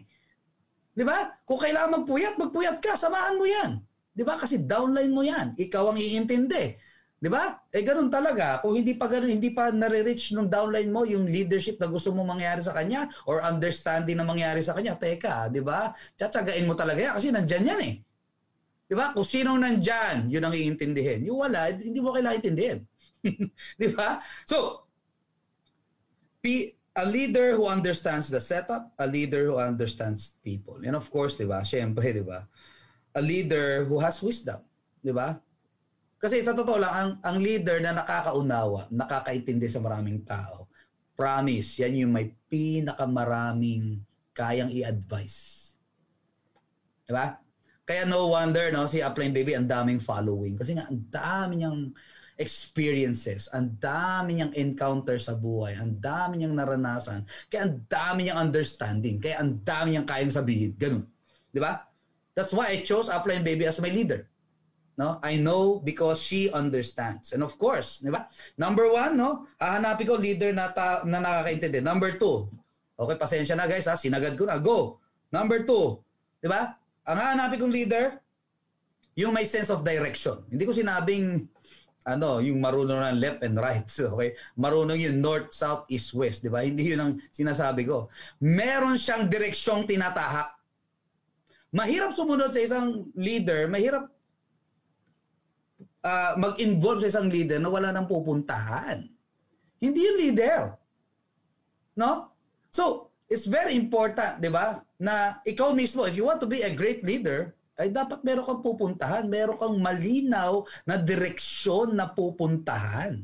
'Di 1.00 1.03
ba? 1.08 1.31
Kung 1.48 1.63
kailangan 1.63 2.03
magpuyat, 2.03 2.36
magpuyat 2.36 2.77
ka, 2.84 3.00
samahan 3.00 3.39
mo 3.39 3.48
'yan. 3.48 3.79
'Di 4.20 4.28
ba? 4.28 4.36
Kasi 4.36 4.68
downline 4.68 5.16
mo 5.16 5.24
'yan. 5.24 5.56
Ikaw 5.56 5.96
ang 5.96 6.00
iintindi. 6.04 6.76
'Di 7.24 7.30
ba? 7.32 7.56
Eh 7.72 7.80
ganun 7.88 8.12
talaga. 8.12 8.60
Kung 8.60 8.76
hindi 8.76 8.92
pa 9.00 9.08
ganun, 9.08 9.32
hindi 9.32 9.56
pa 9.56 9.72
nare-reach 9.72 10.36
ng 10.36 10.52
downline 10.52 10.92
mo 10.92 11.08
yung 11.08 11.24
leadership 11.24 11.80
na 11.80 11.88
gusto 11.88 12.12
mo 12.12 12.28
mangyari 12.28 12.60
sa 12.60 12.76
kanya 12.76 13.08
or 13.24 13.40
understanding 13.40 14.20
na 14.20 14.28
mangyari 14.28 14.60
sa 14.60 14.76
kanya, 14.76 15.00
teka, 15.00 15.48
'di 15.48 15.64
ba? 15.64 15.96
Tsatsagain 16.20 16.68
mo 16.68 16.76
talaga 16.76 17.00
yan 17.00 17.14
kasi 17.16 17.32
nandiyan 17.32 17.64
yan 17.64 17.82
eh. 17.88 17.94
'Di 18.92 18.96
ba? 19.00 19.16
Kung 19.16 19.24
sino 19.24 19.56
nandiyan, 19.56 20.28
yun 20.28 20.44
ang 20.44 20.56
iintindihin. 20.56 21.24
Yung 21.32 21.40
wala, 21.48 21.72
hindi 21.72 22.00
mo 22.04 22.12
kailangan 22.12 22.44
intindihin. 22.44 22.80
'Di 23.80 23.88
ba? 23.96 24.20
So, 24.44 24.84
P- 26.44 26.76
a 26.96 27.06
leader 27.06 27.56
who 27.56 27.68
understands 27.68 28.28
the 28.28 28.40
setup, 28.40 28.92
a 29.00 29.08
leader 29.08 29.48
who 29.48 29.56
understands 29.56 30.36
people. 30.44 30.80
And 30.84 30.96
of 30.96 31.08
course, 31.12 31.36
'di 31.40 31.48
ba? 31.48 31.64
Syempre, 31.64 32.12
'di 32.12 32.24
ba? 32.28 32.48
A 33.20 33.22
leader 33.22 33.84
who 33.84 34.00
has 34.00 34.24
wisdom, 34.24 34.64
'di 35.04 35.12
ba? 35.12 35.36
Kasi 36.20 36.44
sa 36.44 36.52
totoo 36.52 36.80
lang, 36.80 36.92
ang, 36.92 37.12
ang 37.24 37.38
leader 37.40 37.80
na 37.80 37.96
nakakaunawa, 37.96 38.92
nakakaintindi 38.92 39.72
sa 39.72 39.80
maraming 39.80 40.20
tao, 40.28 40.68
promise, 41.16 41.80
yan 41.80 42.04
yung 42.04 42.12
may 42.12 42.36
pinakamaraming 42.52 44.04
kayang 44.36 44.67
i-advise. 44.67 45.72
Di 47.08 47.15
ba? 47.15 47.39
Kaya 47.88 48.04
no 48.04 48.36
wonder, 48.36 48.67
no, 48.70 48.84
si 48.86 49.00
Upline 49.00 49.32
Baby, 49.32 49.56
ang 49.56 49.65
daming 49.65 50.04
following. 50.04 50.60
Kasi 50.60 50.76
nga, 50.76 50.91
ang 50.91 51.08
dami 51.08 51.63
niyang 51.63 51.96
experiences, 52.36 53.48
ang 53.56 53.80
dami 53.80 54.39
niyang 54.39 54.54
encounter 54.56 55.20
sa 55.20 55.36
buhay, 55.36 55.76
ang 55.76 55.98
dami 56.00 56.39
niyang 56.39 56.56
naranasan, 56.56 57.24
kaya 57.48 57.67
ang 57.67 57.84
dami 57.88 58.28
niyang 58.28 58.43
understanding, 58.43 59.20
kaya 59.24 59.39
ang 59.39 59.60
dami 59.60 59.96
niyang 59.96 60.08
kayang 60.08 60.36
sabihin. 60.36 60.72
Ganun. 60.76 61.04
Di 61.50 61.60
ba? 61.63 61.88
That's 62.39 62.56
why 62.56 62.71
I 62.71 62.88
chose 62.88 63.12
Upline 63.12 63.43
Baby 63.43 63.67
as 63.67 63.84
my 63.84 63.91
leader. 63.91 64.23
No? 64.95 65.19
I 65.19 65.36
know 65.36 65.84
because 65.84 66.23
she 66.23 66.47
understands. 66.47 67.36
And 67.36 67.43
of 67.43 67.60
course, 67.60 67.99
di 67.99 68.08
ba? 68.08 68.32
Number 68.56 68.88
one, 68.88 69.19
no? 69.19 69.43
Hahanapin 69.60 70.08
ko 70.08 70.15
leader 70.15 70.56
na, 70.56 70.71
ta- 70.71 71.04
na 71.04 71.19
nakakaintindi. 71.19 71.84
Number 71.84 72.15
two, 72.15 72.47
okay, 72.95 73.19
pasensya 73.19 73.60
na 73.60 73.67
guys 73.67 73.91
ha, 73.91 73.99
sinagad 73.99 74.39
ko 74.39 74.47
na. 74.47 74.56
Go! 74.56 75.04
Number 75.36 75.67
two, 75.67 75.99
di 76.39 76.47
ba? 76.47 76.80
Ang 77.04 77.17
hahanapin 77.19 77.60
kong 77.60 77.75
leader, 77.75 78.23
yung 79.19 79.36
may 79.36 79.43
sense 79.43 79.67
of 79.67 79.84
direction. 79.84 80.39
Hindi 80.47 80.63
ko 80.63 80.71
sinabing 80.71 81.43
ano, 82.08 82.39
yung 82.39 82.60
marunong 82.63 82.99
ng 82.99 83.19
left 83.19 83.39
and 83.43 83.56
right, 83.60 83.88
okay? 84.15 84.32
Marunong 84.56 84.99
yung 84.99 85.19
north, 85.19 85.52
south, 85.52 85.88
east, 85.91 86.15
west, 86.15 86.43
di 86.43 86.52
ba? 86.52 86.63
Hindi 86.63 86.91
yun 86.95 86.99
ang 86.99 87.12
sinasabi 87.32 87.88
ko. 87.88 88.08
Meron 88.43 88.95
siyang 88.95 89.28
direksyong 89.28 89.88
tinatahak. 89.88 90.59
Mahirap 91.69 92.17
sumunod 92.17 92.49
sa 92.49 92.62
isang 92.65 93.13
leader, 93.13 93.69
mahirap 93.69 94.10
uh, 96.01 96.34
mag-involve 96.41 97.05
sa 97.05 97.12
isang 97.13 97.29
leader 97.29 97.62
na 97.62 97.69
wala 97.69 97.93
nang 97.93 98.10
pupuntahan. 98.10 99.05
Hindi 99.77 99.99
yung 100.01 100.17
leader. 100.17 100.73
No? 101.93 102.34
So, 102.73 103.13
it's 103.29 103.45
very 103.45 103.77
important, 103.77 104.41
di 104.41 104.49
ba? 104.49 104.82
Na 104.97 105.39
ikaw 105.45 105.77
mismo, 105.77 106.10
if 106.10 106.17
you 106.17 106.25
want 106.25 106.41
to 106.41 106.49
be 106.49 106.65
a 106.65 106.73
great 106.73 107.05
leader, 107.05 107.53
ay 107.79 107.93
dapat 107.93 108.25
meron 108.25 108.43
kang 108.43 108.65
pupuntahan, 108.65 109.23
meron 109.29 109.55
kang 109.55 109.77
malinaw 109.77 110.65
na 110.84 110.99
direksyon 110.99 111.95
na 111.95 112.10
pupuntahan. 112.10 113.23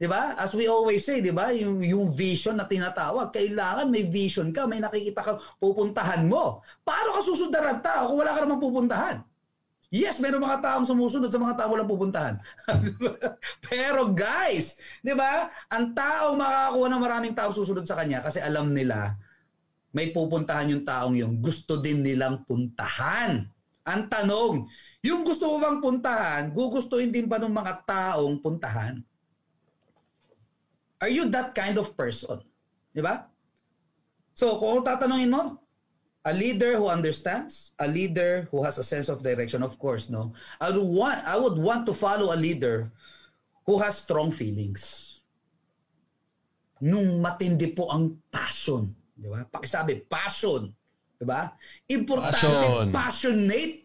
'Di 0.00 0.08
ba? 0.08 0.32
As 0.40 0.56
we 0.56 0.64
always 0.64 1.04
say, 1.04 1.20
'di 1.20 1.28
ba? 1.28 1.52
Yung 1.52 1.84
yung 1.84 2.08
vision 2.08 2.56
na 2.56 2.64
tinatawag, 2.64 3.28
kailangan 3.36 3.92
may 3.92 4.08
vision 4.08 4.48
ka, 4.48 4.64
may 4.64 4.80
nakikita 4.80 5.20
kang 5.20 5.40
pupuntahan 5.60 6.24
mo. 6.24 6.64
Paano 6.80 7.12
ka 7.12 7.20
susundan 7.20 7.76
ng 7.76 7.80
tao 7.84 8.08
kung 8.08 8.24
wala 8.24 8.32
ka 8.32 8.40
namang 8.48 8.64
pupuntahan? 8.64 9.20
Yes, 9.92 10.22
meron 10.22 10.40
mga 10.40 10.62
taong 10.64 10.86
sumusunod 10.88 11.28
sa 11.28 11.36
mga 11.36 11.58
tao 11.60 11.74
walang 11.76 11.90
pupuntahan. 11.90 12.40
Pero 13.68 14.08
guys, 14.16 14.80
'di 15.04 15.12
ba? 15.12 15.52
Ang 15.68 15.92
tao 15.92 16.32
makakakuha 16.32 16.86
ng 16.88 17.02
maraming 17.04 17.34
tao 17.36 17.52
susunod 17.52 17.84
sa 17.84 18.00
kanya 18.00 18.24
kasi 18.24 18.40
alam 18.40 18.72
nila 18.72 19.20
may 19.92 20.14
pupuntahan 20.16 20.70
yung 20.72 20.84
taong 20.86 21.18
yung 21.18 21.34
gusto 21.44 21.76
din 21.76 22.00
nilang 22.00 22.40
puntahan. 22.48 23.44
Ang 23.84 24.02
tanong, 24.06 24.70
yung 25.02 25.26
gusto 25.26 25.50
mo 25.50 25.56
bang 25.58 25.82
puntahan, 25.82 26.42
gugustuhin 26.54 27.10
din 27.10 27.26
ba 27.26 27.42
ng 27.42 27.50
mga 27.50 27.82
taong 27.84 28.38
puntahan? 28.38 29.02
Are 31.00 31.08
you 31.08 31.28
that 31.32 31.56
kind 31.56 31.80
of 31.80 31.96
person? 31.96 32.44
Di 32.92 33.00
ba? 33.00 33.24
So, 34.36 34.60
kung 34.60 34.84
tatanungin 34.84 35.32
mo, 35.32 35.60
a 36.24 36.32
leader 36.32 36.76
who 36.76 36.88
understands, 36.92 37.72
a 37.80 37.88
leader 37.88 38.48
who 38.52 38.60
has 38.62 38.76
a 38.76 38.84
sense 38.84 39.08
of 39.08 39.24
direction, 39.24 39.64
of 39.64 39.80
course, 39.80 40.12
no? 40.12 40.32
I 40.60 40.68
would 40.70 40.84
want, 40.84 41.18
I 41.24 41.36
would 41.40 41.56
want 41.56 41.88
to 41.88 41.94
follow 41.96 42.32
a 42.32 42.38
leader 42.38 42.92
who 43.64 43.80
has 43.80 44.04
strong 44.04 44.28
feelings. 44.32 45.16
Nung 46.80 47.20
matindi 47.20 47.72
po 47.72 47.88
ang 47.92 48.20
passion. 48.32 48.92
Di 49.16 49.28
ba? 49.28 49.44
Pakisabi, 49.44 50.04
passion. 50.08 50.72
Di 51.20 51.24
ba? 51.28 51.52
Importante, 51.88 52.40
Passion. 52.40 52.84
passionate. 52.92 53.84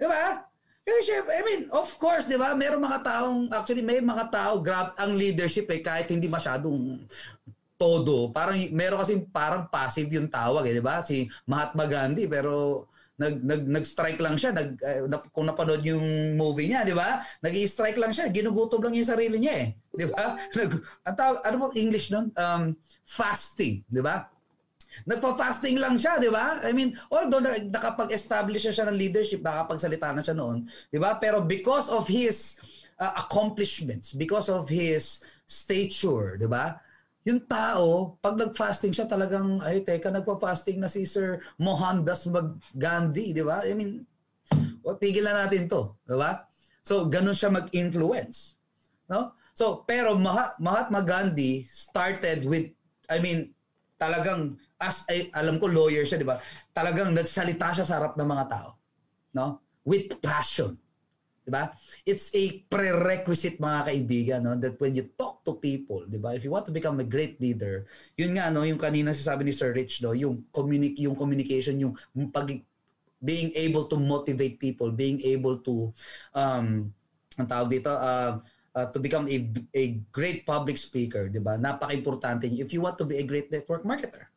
Di 0.00 0.04
ba? 0.08 0.40
Kasi 0.86 1.00
syempre, 1.02 1.34
I 1.34 1.42
mean, 1.42 1.62
of 1.74 1.90
course, 1.98 2.30
di 2.30 2.38
ba? 2.38 2.54
Meron 2.54 2.78
mga 2.78 3.02
taong, 3.02 3.50
actually, 3.50 3.82
may 3.82 3.98
mga 3.98 4.30
tao, 4.30 4.62
grab 4.62 4.94
ang 4.94 5.18
leadership 5.18 5.66
eh, 5.74 5.82
kahit 5.82 6.06
hindi 6.06 6.30
masyadong 6.30 7.02
todo. 7.74 8.30
Parang, 8.30 8.54
meron 8.70 9.02
kasi 9.02 9.18
parang 9.34 9.66
passive 9.66 10.06
yung 10.14 10.30
tawag 10.30 10.62
eh, 10.70 10.78
di 10.78 10.84
ba? 10.84 11.02
Si 11.02 11.26
Mahatma 11.42 11.90
Gandhi, 11.90 12.30
pero 12.30 12.86
nag 13.16 13.40
nag 13.40 13.62
nag-strike 13.64 14.20
lang 14.20 14.36
siya 14.36 14.52
nag 14.52 14.76
uh, 14.76 15.08
na, 15.08 15.16
kung 15.32 15.48
napanood 15.48 15.80
yung 15.80 16.36
movie 16.36 16.68
niya 16.68 16.84
di 16.84 16.92
ba 16.92 17.24
nag-strike 17.40 17.96
lang 17.96 18.12
siya 18.12 18.28
ginugutom 18.28 18.84
lang 18.84 18.92
yung 18.92 19.08
sarili 19.08 19.40
niya 19.40 19.54
eh 19.56 19.68
di 19.88 20.04
ba 20.04 20.36
nag 20.60 20.70
ang 21.00 21.16
tawag, 21.16 21.40
ano 21.40 21.56
bang 21.64 21.74
English 21.80 22.12
nun 22.12 22.28
um 22.36 22.76
fasting 23.08 23.80
di 23.88 24.04
ba 24.04 24.28
Nagpa-fasting 25.04 25.76
lang 25.76 26.00
siya, 26.00 26.18
di 26.18 26.30
ba? 26.32 26.60
I 26.64 26.72
mean, 26.72 26.96
although 27.12 27.42
na, 27.42 27.58
nakapag-establish 27.60 28.66
na 28.68 28.74
siya 28.74 28.86
ng 28.88 28.98
leadership, 28.98 29.40
nakapagsalita 29.44 30.12
na 30.12 30.22
siya 30.24 30.36
noon, 30.36 30.66
di 30.88 30.98
ba? 30.98 31.18
Pero 31.20 31.44
because 31.44 31.90
of 31.92 32.08
his 32.08 32.60
uh, 32.96 33.14
accomplishments, 33.20 34.16
because 34.16 34.48
of 34.48 34.66
his 34.66 35.20
stature, 35.44 36.40
di 36.40 36.48
ba? 36.48 36.80
Yung 37.26 37.42
tao, 37.42 38.14
pag 38.22 38.38
nag-fasting 38.38 38.94
siya 38.94 39.10
talagang, 39.10 39.58
ay 39.66 39.82
teka, 39.82 40.14
nagpa-fasting 40.14 40.78
na 40.78 40.86
si 40.86 41.02
Sir 41.02 41.42
Mohandas 41.58 42.30
Gandhi, 42.70 43.34
di 43.34 43.42
ba? 43.42 43.66
I 43.66 43.74
mean, 43.74 44.06
o, 44.86 44.94
tigilan 44.94 45.34
natin 45.34 45.66
to, 45.66 45.98
di 46.06 46.14
ba? 46.14 46.46
So, 46.86 47.10
ganun 47.10 47.34
siya 47.34 47.50
mag-influence. 47.50 48.54
No? 49.10 49.34
So, 49.56 49.82
pero 49.82 50.14
Mahat 50.14 50.60
Mahatma 50.62 51.02
Gandhi 51.02 51.66
started 51.66 52.46
with, 52.46 52.70
I 53.10 53.18
mean, 53.18 53.56
talagang 53.96 54.60
as 54.76 55.08
ay, 55.08 55.32
alam 55.32 55.56
ko 55.56 55.66
lawyer 55.68 56.04
siya, 56.04 56.20
di 56.20 56.28
ba? 56.28 56.36
Talagang 56.72 57.12
nagsalita 57.16 57.72
siya 57.72 57.86
sa 57.88 57.96
harap 58.00 58.14
ng 58.16 58.28
mga 58.28 58.44
tao, 58.48 58.70
no? 59.32 59.60
With 59.86 60.20
passion. 60.20 60.76
Di 61.46 61.50
ba? 61.54 61.70
It's 62.02 62.34
a 62.34 62.66
prerequisite 62.66 63.62
mga 63.62 63.80
kaibigan, 63.86 64.40
no? 64.42 64.58
That 64.58 64.76
when 64.82 64.98
you 64.98 65.08
talk 65.14 65.46
to 65.46 65.56
people, 65.56 66.04
di 66.04 66.18
ba? 66.18 66.34
If 66.34 66.44
you 66.44 66.52
want 66.52 66.66
to 66.68 66.74
become 66.74 66.98
a 67.00 67.06
great 67.06 67.38
leader, 67.38 67.86
yun 68.18 68.36
nga 68.36 68.50
no, 68.50 68.66
yung 68.66 68.82
kanina 68.82 69.14
sasabi 69.14 69.46
ni 69.46 69.54
Sir 69.54 69.70
Rich, 69.72 70.02
no, 70.02 70.12
yung 70.12 70.44
communi- 70.50 70.98
yung 70.98 71.14
communication, 71.14 71.78
yung 71.78 71.94
pag 72.34 72.50
being 73.22 73.54
able 73.56 73.88
to 73.88 73.96
motivate 73.96 74.60
people, 74.60 74.92
being 74.92 75.22
able 75.24 75.62
to 75.64 75.88
um 76.36 76.92
ang 77.36 77.48
tawag 77.48 77.80
dito 77.80 77.88
uh, 77.92 78.40
uh, 78.76 78.86
to 78.92 79.00
become 79.00 79.24
a 79.28 79.38
a 79.72 79.84
great 80.12 80.44
public 80.44 80.76
speaker, 80.76 81.32
'di 81.32 81.40
ba? 81.40 81.56
Napaka-importante 81.56 82.44
if 82.48 82.74
you 82.76 82.84
want 82.84 83.00
to 83.00 83.08
be 83.08 83.16
a 83.16 83.24
great 83.24 83.48
network 83.48 83.86
marketer. 83.88 84.28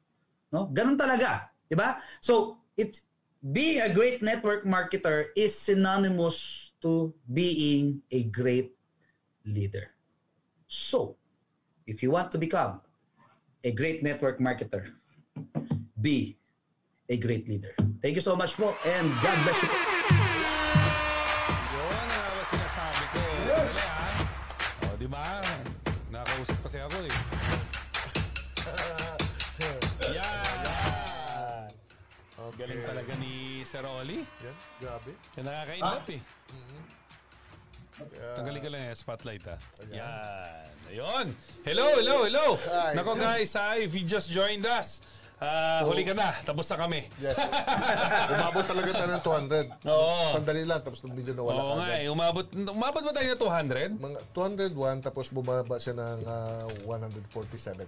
No? 0.49 0.69
Ganun 0.73 0.97
talaga, 0.97 1.53
'di 1.69 1.75
ba? 1.77 2.01
So, 2.19 2.61
it's 2.73 3.05
being 3.39 3.79
a 3.79 3.89
great 3.93 4.19
network 4.21 4.65
marketer 4.65 5.31
is 5.37 5.55
synonymous 5.55 6.71
to 6.83 7.13
being 7.27 8.01
a 8.11 8.27
great 8.27 8.75
leader. 9.45 9.95
So, 10.67 11.15
if 11.87 12.03
you 12.03 12.11
want 12.11 12.31
to 12.33 12.39
become 12.39 12.81
a 13.63 13.71
great 13.71 14.03
network 14.03 14.39
marketer, 14.39 14.95
be 15.99 16.37
a 17.09 17.17
great 17.17 17.49
leader. 17.49 17.73
Thank 18.01 18.15
you 18.15 18.23
so 18.23 18.35
much 18.35 18.55
po 18.55 18.75
and 18.85 19.09
God 19.23 19.37
bless 19.43 19.59
you 19.63 19.88
Galing 32.59 32.83
talaga 32.83 33.11
ni 33.15 33.33
Sir 33.63 33.87
Oli. 33.87 34.19
Yan, 34.43 34.55
grabe. 34.77 35.11
Kaya 35.31 35.43
nakakainap 35.47 36.05
eh. 36.11 36.21
Tanggalin 38.35 38.59
ko 38.59 38.69
lang 38.69 38.81
yung 38.85 38.99
spotlight 38.99 39.43
ha. 39.47 39.55
Yan. 39.91 40.67
Ayun. 40.91 41.27
Hello, 41.63 41.87
hello, 41.95 42.15
hello. 42.27 42.47
Hi. 42.67 42.91
Nako 42.95 43.15
guys, 43.15 43.55
ha, 43.55 43.79
if 43.79 43.91
you 43.91 44.03
just 44.03 44.27
joined 44.27 44.67
us, 44.67 44.99
ah, 45.39 45.83
huli 45.87 46.03
ka 46.03 46.11
na. 46.11 46.35
Tapos 46.43 46.67
na 46.67 46.75
kami. 46.79 47.07
Yes. 47.19 47.39
Umabot 48.35 48.63
talaga 48.67 48.91
tayo 48.91 49.09
ng 49.15 49.23
200. 49.23 49.87
Oo. 49.87 50.15
Sandali 50.35 50.63
lang, 50.67 50.83
tapos 50.83 50.99
nung 51.03 51.15
medyo 51.15 51.31
nawala 51.31 51.59
Oo 51.59 51.73
nga 51.79 51.87
agad. 51.87 52.03
eh. 52.03 52.07
Umabot, 52.11 52.45
umabot 52.51 53.01
ba 53.03 53.11
tayo 53.15 53.27
na 53.27 53.37
200? 53.39 53.95
Mga 53.95 54.19
201, 54.35 55.07
tapos 55.07 55.25
bumaba 55.31 55.75
siya 55.79 55.95
ng 55.95 56.19
ah, 56.27 56.67
147. 56.83 57.87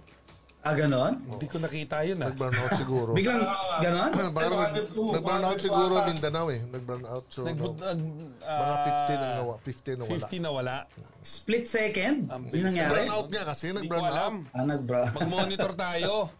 Ah, 0.62 0.78
ganon? 0.78 1.18
Hindi 1.26 1.50
ko 1.50 1.58
nakita 1.58 2.06
yun 2.06 2.22
ah. 2.22 2.30
Nag-burn 2.30 2.54
out 2.54 2.72
siguro. 2.78 3.10
Biglang 3.18 3.42
ganon? 3.82 4.10
Parang 4.30 4.62
nag- 4.62 4.94
102, 4.94 5.16
nag-burn 5.18 5.42
out 5.42 5.58
siguro 5.58 5.92
Mindanao 6.06 6.46
eh. 6.54 6.60
Nag-burn 6.70 7.02
out. 7.02 7.24
So, 7.34 7.42
Nag, 7.42 7.58
no, 7.58 7.74
nag, 7.74 7.98
mga 8.38 8.74
ah, 8.78 8.86
50 9.10 9.18
na 9.18 9.28
nawa. 9.42 9.54
50 9.58 9.98
na 9.98 10.02
wala. 10.06 10.22
50 10.22 10.38
na 10.38 10.50
wala. 10.54 10.76
Split 11.18 11.66
second? 11.66 12.16
Yung 12.54 12.66
nangyari? 12.70 12.94
Burn 12.94 13.10
out 13.10 13.26
niya 13.26 13.42
kasi. 13.42 13.64
Hindi 13.74 13.90
ko 13.90 13.98
Nag-burn 13.98 14.04
out. 14.06 14.12
alam. 14.14 14.34
Ah, 14.54 14.62
nagbra. 14.62 15.00
Mag-monitor 15.18 15.72
tayo. 15.74 16.30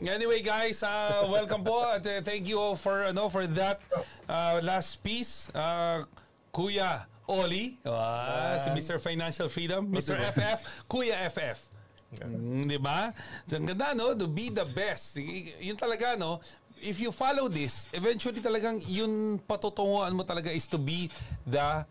Anyway 0.00 0.40
guys, 0.40 0.80
uh, 0.80 1.28
welcome 1.28 1.60
po 1.60 1.84
at 1.84 2.00
uh, 2.08 2.24
thank 2.24 2.48
you 2.48 2.56
for 2.80 3.04
ano 3.04 3.28
for 3.28 3.44
that 3.44 3.82
uh, 4.24 4.56
last 4.64 5.04
piece. 5.04 5.52
Uh, 5.52 6.08
Kuya 6.48 7.04
Oli, 7.28 7.76
ah, 7.84 8.56
si 8.58 8.68
Mr. 8.72 8.96
Financial 8.96 9.48
Freedom, 9.48 9.84
Mr. 9.88 10.16
FF, 10.18 10.88
Kuya 10.88 11.16
FF. 11.28 11.71
Mm, 12.20 12.68
di 12.68 12.76
ba? 12.76 13.08
So, 13.48 13.56
ang 13.56 13.64
ganda, 13.64 13.96
no? 13.96 14.12
To 14.12 14.28
be 14.28 14.52
the 14.52 14.68
best. 14.68 15.16
Yun 15.16 15.76
talaga, 15.80 16.12
no? 16.18 16.44
If 16.82 17.00
you 17.00 17.14
follow 17.14 17.46
this, 17.48 17.88
eventually 17.94 18.42
talagang 18.42 18.82
yun 18.84 19.38
patutunguhan 19.46 20.12
mo 20.12 20.26
talaga 20.26 20.50
is 20.50 20.66
to 20.68 20.76
be 20.76 21.08
the 21.46 21.86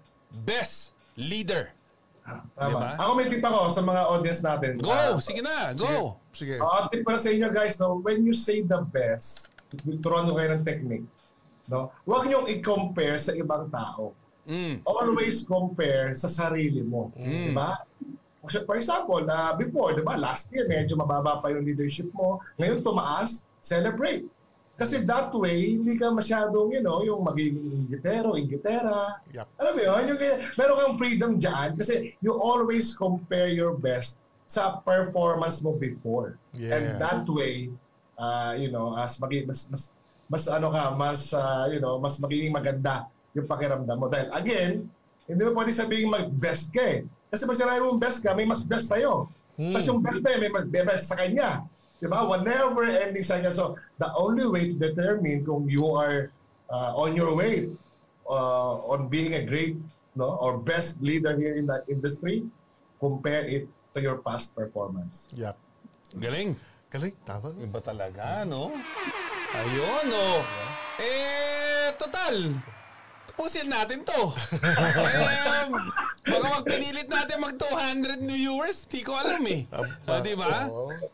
best 0.46 0.92
leader. 1.16 1.72
Tama. 2.54 2.70
Diba? 2.70 2.90
Ako 3.02 3.12
may 3.18 3.28
tip 3.32 3.42
ako 3.42 3.60
sa 3.74 3.82
mga 3.82 4.02
audience 4.06 4.42
natin. 4.46 4.72
Go! 4.78 4.94
Ah, 4.94 5.18
Sige 5.18 5.42
na, 5.42 5.74
go! 5.74 6.22
Sige. 6.36 6.62
Uh, 6.62 6.86
tip 6.94 7.02
para 7.02 7.18
sa 7.18 7.34
inyo 7.34 7.50
guys, 7.50 7.82
no, 7.82 7.98
when 8.06 8.22
you 8.22 8.36
say 8.36 8.62
the 8.62 8.84
best, 8.94 9.50
turuan 10.04 10.30
nyo 10.30 10.38
kayo 10.38 10.54
ng 10.54 10.64
technique. 10.64 11.08
No? 11.72 11.90
Huwag 12.06 12.28
nyo 12.30 12.46
i-compare 12.46 13.18
sa 13.18 13.34
ibang 13.34 13.72
tao. 13.72 14.14
Mm. 14.46 14.84
Always 14.86 15.46
compare 15.46 16.14
sa 16.18 16.28
sarili 16.28 16.84
mo. 16.84 17.14
Di 17.16 17.54
ba? 17.56 17.80
For 18.42 18.76
example, 18.76 19.22
uh, 19.30 19.54
before, 19.54 19.94
di 19.94 20.02
ba, 20.02 20.18
last 20.18 20.50
year, 20.50 20.66
medyo 20.66 20.98
mababa 20.98 21.38
pa 21.42 21.54
yung 21.54 21.62
leadership 21.62 22.10
mo. 22.18 22.42
Ngayon, 22.58 22.82
tumaas, 22.82 23.46
celebrate. 23.62 24.26
Kasi 24.82 25.06
that 25.06 25.30
way, 25.30 25.78
hindi 25.78 25.94
ka 25.94 26.10
masyadong, 26.10 26.74
you 26.74 26.82
know, 26.82 27.06
yung 27.06 27.22
magiging 27.22 27.86
ingitero, 27.86 28.34
ingitera. 28.34 29.22
Yup. 29.30 29.46
Alam 29.62 29.78
mo 29.78 29.82
yun? 29.86 30.02
Yung, 30.10 30.20
meron 30.58 30.76
kang 30.82 30.96
freedom 30.98 31.32
dyan 31.38 31.78
kasi 31.78 32.18
you 32.18 32.34
always 32.34 32.98
compare 32.98 33.54
your 33.54 33.78
best 33.78 34.18
sa 34.50 34.82
performance 34.82 35.62
mo 35.62 35.78
before. 35.78 36.42
Yeah. 36.58 36.82
And 36.82 36.86
that 36.98 37.30
way, 37.30 37.70
uh, 38.18 38.58
you 38.58 38.74
know, 38.74 38.98
as 38.98 39.22
magi, 39.22 39.46
mas, 39.46 39.70
mas, 39.70 39.94
mas 40.26 40.50
ano 40.50 40.74
ka, 40.74 40.98
mas, 40.98 41.30
uh, 41.30 41.70
you 41.70 41.78
know, 41.78 42.02
mas 42.02 42.18
magiging 42.18 42.50
maganda 42.50 43.06
yung 43.38 43.46
pakiramdam 43.46 44.02
mo. 44.02 44.10
Dahil 44.10 44.34
again, 44.34 44.72
hindi 45.30 45.42
mo 45.46 45.54
pwede 45.56 45.72
sabihin 45.78 46.10
mag-best 46.10 46.74
ka 46.74 46.82
eh. 46.82 47.06
Kasi 47.32 47.48
pag 47.48 47.58
sinabi 47.58 47.80
mong 47.88 48.02
best 48.04 48.20
ka, 48.20 48.36
may 48.36 48.44
mas 48.44 48.68
best 48.68 48.92
sa'yo. 48.92 49.32
Hmm. 49.56 49.72
Tapos 49.72 49.88
yung 49.88 50.04
best 50.04 50.20
na 50.20 50.36
may 50.36 50.52
mas 50.52 50.68
best 50.68 51.06
sa 51.08 51.16
kanya. 51.16 51.64
Di 52.04 52.12
ba? 52.12 52.28
One 52.28 52.44
never 52.44 52.84
ending 52.92 53.24
sa 53.24 53.40
kanya. 53.40 53.56
So, 53.56 53.80
the 54.04 54.12
only 54.20 54.44
way 54.44 54.68
to 54.68 54.76
determine 54.76 55.48
kung 55.48 55.72
you 55.72 55.88
are 55.96 56.28
uh, 56.68 56.92
on 57.00 57.16
your 57.16 57.32
way 57.40 57.72
uh, 58.28 58.84
on 58.84 59.08
being 59.08 59.40
a 59.40 59.44
great 59.48 59.80
no 60.20 60.36
or 60.44 60.60
best 60.60 61.00
leader 61.00 61.40
here 61.40 61.56
in 61.56 61.72
the 61.72 61.88
industry, 61.88 62.44
compare 63.00 63.48
it 63.48 63.72
to 63.96 64.04
your 64.04 64.20
past 64.20 64.52
performance. 64.52 65.32
Yup. 65.32 65.56
Galing. 66.20 66.60
Galing. 66.92 67.16
Tama. 67.24 67.56
Iba 67.64 67.80
talaga, 67.80 68.44
no? 68.44 68.76
Ayun, 69.56 70.04
no? 70.12 70.44
Eh, 71.00 71.96
total. 71.96 72.60
Tapusin 73.32 73.72
natin 73.72 74.04
to. 74.04 74.22
eh, 74.60 75.66
baka 76.28 76.46
magpinilit 76.60 77.08
natin 77.08 77.40
mag 77.40 77.56
200 77.56 78.28
viewers. 78.28 78.84
Di 78.92 79.08
ko 79.08 79.16
alam 79.16 79.40
eh. 79.48 79.64
Ah, 80.04 80.20
di 80.20 80.36
ba? 80.36 80.68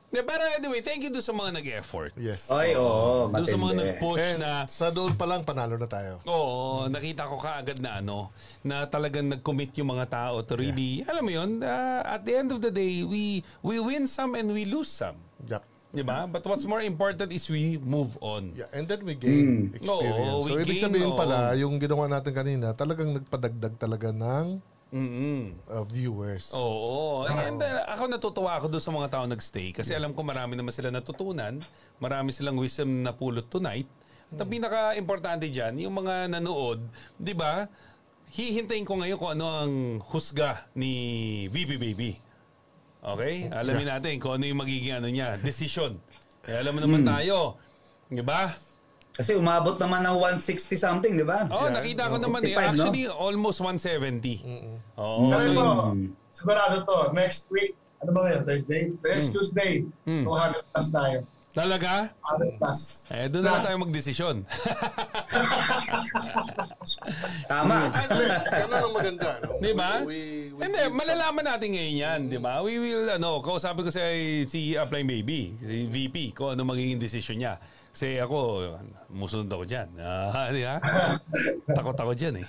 Yeah, 0.10 0.26
pero 0.26 0.42
anyway, 0.58 0.82
thank 0.82 1.06
you 1.06 1.14
doon 1.14 1.22
sa 1.22 1.30
mga 1.30 1.62
nag-effort. 1.62 2.18
Yes. 2.18 2.50
Ay, 2.50 2.74
oo. 2.74 3.30
Doon 3.30 3.46
sa 3.46 3.60
mga 3.62 3.74
nag-push 3.78 4.18
And 4.18 4.42
na... 4.42 4.66
sa 4.66 4.90
doon 4.90 5.14
pa 5.14 5.30
lang, 5.30 5.46
panalo 5.46 5.78
na 5.78 5.86
tayo. 5.86 6.18
Oo, 6.26 6.90
nakita 6.90 7.30
ko 7.30 7.38
kaagad 7.38 7.78
na 7.86 8.02
ano, 8.02 8.34
na 8.66 8.90
talagang 8.90 9.30
nag-commit 9.30 9.78
yung 9.78 9.94
mga 9.94 10.10
tao 10.10 10.42
to 10.42 10.58
really, 10.58 11.06
alam 11.06 11.22
mo 11.22 11.30
yun, 11.30 11.62
uh, 11.62 12.02
at 12.02 12.26
the 12.26 12.34
end 12.34 12.50
of 12.50 12.66
the 12.66 12.74
day, 12.74 13.06
we 13.06 13.46
we 13.62 13.78
win 13.78 14.10
some 14.10 14.34
and 14.34 14.50
we 14.50 14.66
lose 14.66 14.90
some. 14.90 15.22
Yup. 15.46 15.62
Di 15.88 16.04
ba? 16.04 16.28
But 16.28 16.44
what's 16.44 16.68
more 16.68 16.84
important 16.84 17.32
is 17.32 17.48
we 17.48 17.80
move 17.80 18.20
on. 18.20 18.52
Yeah, 18.52 18.68
and 18.76 18.84
then 18.86 19.08
we 19.08 19.16
gain 19.16 19.72
experience. 19.72 20.36
Oo, 20.36 20.44
we 20.44 20.50
so, 20.52 20.60
ibig 20.60 20.78
gain, 20.78 20.86
sabihin 20.92 21.12
oo. 21.16 21.20
pala, 21.20 21.56
yung 21.56 21.80
ginawa 21.80 22.12
natin 22.12 22.36
kanina, 22.36 22.76
talagang 22.76 23.16
nagpadagdag 23.16 23.76
talaga 23.80 24.12
ng 24.12 24.60
mm 24.88 25.68
uh, 25.68 25.84
viewers. 25.88 26.52
Oo. 26.56 27.28
And 27.28 27.60
uh, 27.60 27.88
ako 27.92 28.04
natutuwa 28.08 28.56
ako 28.60 28.72
doon 28.72 28.84
sa 28.84 28.92
mga 28.92 29.08
tao 29.12 29.26
nagstay 29.28 29.76
kasi 29.76 29.92
alam 29.92 30.16
ko 30.16 30.24
marami 30.24 30.56
naman 30.56 30.72
sila 30.72 30.92
natutunan, 30.92 31.60
marami 32.00 32.32
silang 32.32 32.60
wisdom 32.60 33.04
na 33.04 33.12
pulot 33.12 33.48
tonight. 33.48 33.88
At 34.28 34.44
ang 34.44 34.52
pinaka-importante 34.52 35.48
dyan, 35.48 35.88
yung 35.88 36.04
mga 36.04 36.28
nanood, 36.28 36.84
di 37.16 37.32
ba, 37.32 37.72
hihintayin 38.36 38.84
ko 38.84 39.00
ngayon 39.00 39.16
kung 39.16 39.32
ano 39.40 39.46
ang 39.48 39.74
husga 40.12 40.68
ni 40.76 41.48
VP 41.48 41.80
Baby. 41.80 42.27
Okay? 43.00 43.48
Alamin 43.50 43.88
natin 43.88 44.18
kung 44.18 44.36
ano 44.36 44.44
yung 44.44 44.60
magiging 44.60 44.98
ano 44.98 45.08
niya, 45.08 45.38
decision. 45.40 45.96
Kaya 46.42 46.64
alam 46.64 46.74
mo 46.76 46.82
naman 46.82 47.04
tayo, 47.04 47.56
di 48.08 48.24
ba? 48.24 48.52
Kasi 49.12 49.34
umabot 49.34 49.74
naman 49.82 50.06
ng 50.06 50.16
160 50.38 50.78
something, 50.78 51.18
di 51.18 51.26
ba? 51.26 51.50
Oh, 51.50 51.68
nakita 51.68 52.06
ko 52.06 52.22
naman 52.22 52.46
eh. 52.46 52.54
65, 52.54 52.54
no? 52.54 52.70
Actually, 52.70 53.04
almost 53.10 53.60
170. 53.60 54.46
Oo. 54.96 55.28
Pero 55.28 55.42
so 55.42 55.50
ito, 55.50 55.58
yun- 55.58 56.14
sigurado 56.30 56.76
to, 56.86 56.98
next 57.12 57.50
week, 57.50 57.74
ano 57.98 58.14
ba 58.14 58.30
ngayon, 58.30 58.42
Thursday? 58.46 58.94
Next 59.02 59.34
Tuesday, 59.34 59.82
200 60.06 60.62
plus 60.70 60.88
tayo. 60.94 61.18
Talaga? 61.58 62.14
100 62.38 62.62
plus. 62.62 62.80
Eh, 63.10 63.26
doon 63.34 63.42
na 63.50 63.58
tayo 63.58 63.82
magdesisyon. 63.82 64.46
Tama. 67.50 67.90
Ganun 68.46 68.78
ang 68.78 68.94
maganda. 68.94 69.30
No? 69.42 69.58
Di 69.58 69.74
ba? 69.74 70.06
We, 70.06 70.54
we, 70.54 70.62
Hindi, 70.62 70.80
malalaman 70.94 71.44
natin 71.50 71.74
ngayon 71.74 71.96
yan, 71.98 72.20
di 72.30 72.38
ba? 72.38 72.62
We 72.62 72.78
will, 72.78 73.10
ano, 73.10 73.42
kausapin 73.42 73.82
ko 73.82 73.90
si, 73.90 74.02
si 74.46 74.78
Apply 74.78 75.02
Baby, 75.02 75.58
si 75.58 75.90
VP, 75.90 76.38
kung 76.38 76.54
ano 76.54 76.62
magiging 76.62 77.02
desisyon 77.02 77.42
niya. 77.42 77.58
Kasi 77.90 78.22
ako, 78.22 78.38
musunod 79.10 79.50
ako 79.50 79.66
dyan. 79.66 79.90
Ah, 79.98 80.54
di 80.54 80.62
ba? 80.62 80.78
Takot 81.78 81.98
ako 81.98 82.14
dyan 82.14 82.46
eh. 82.46 82.48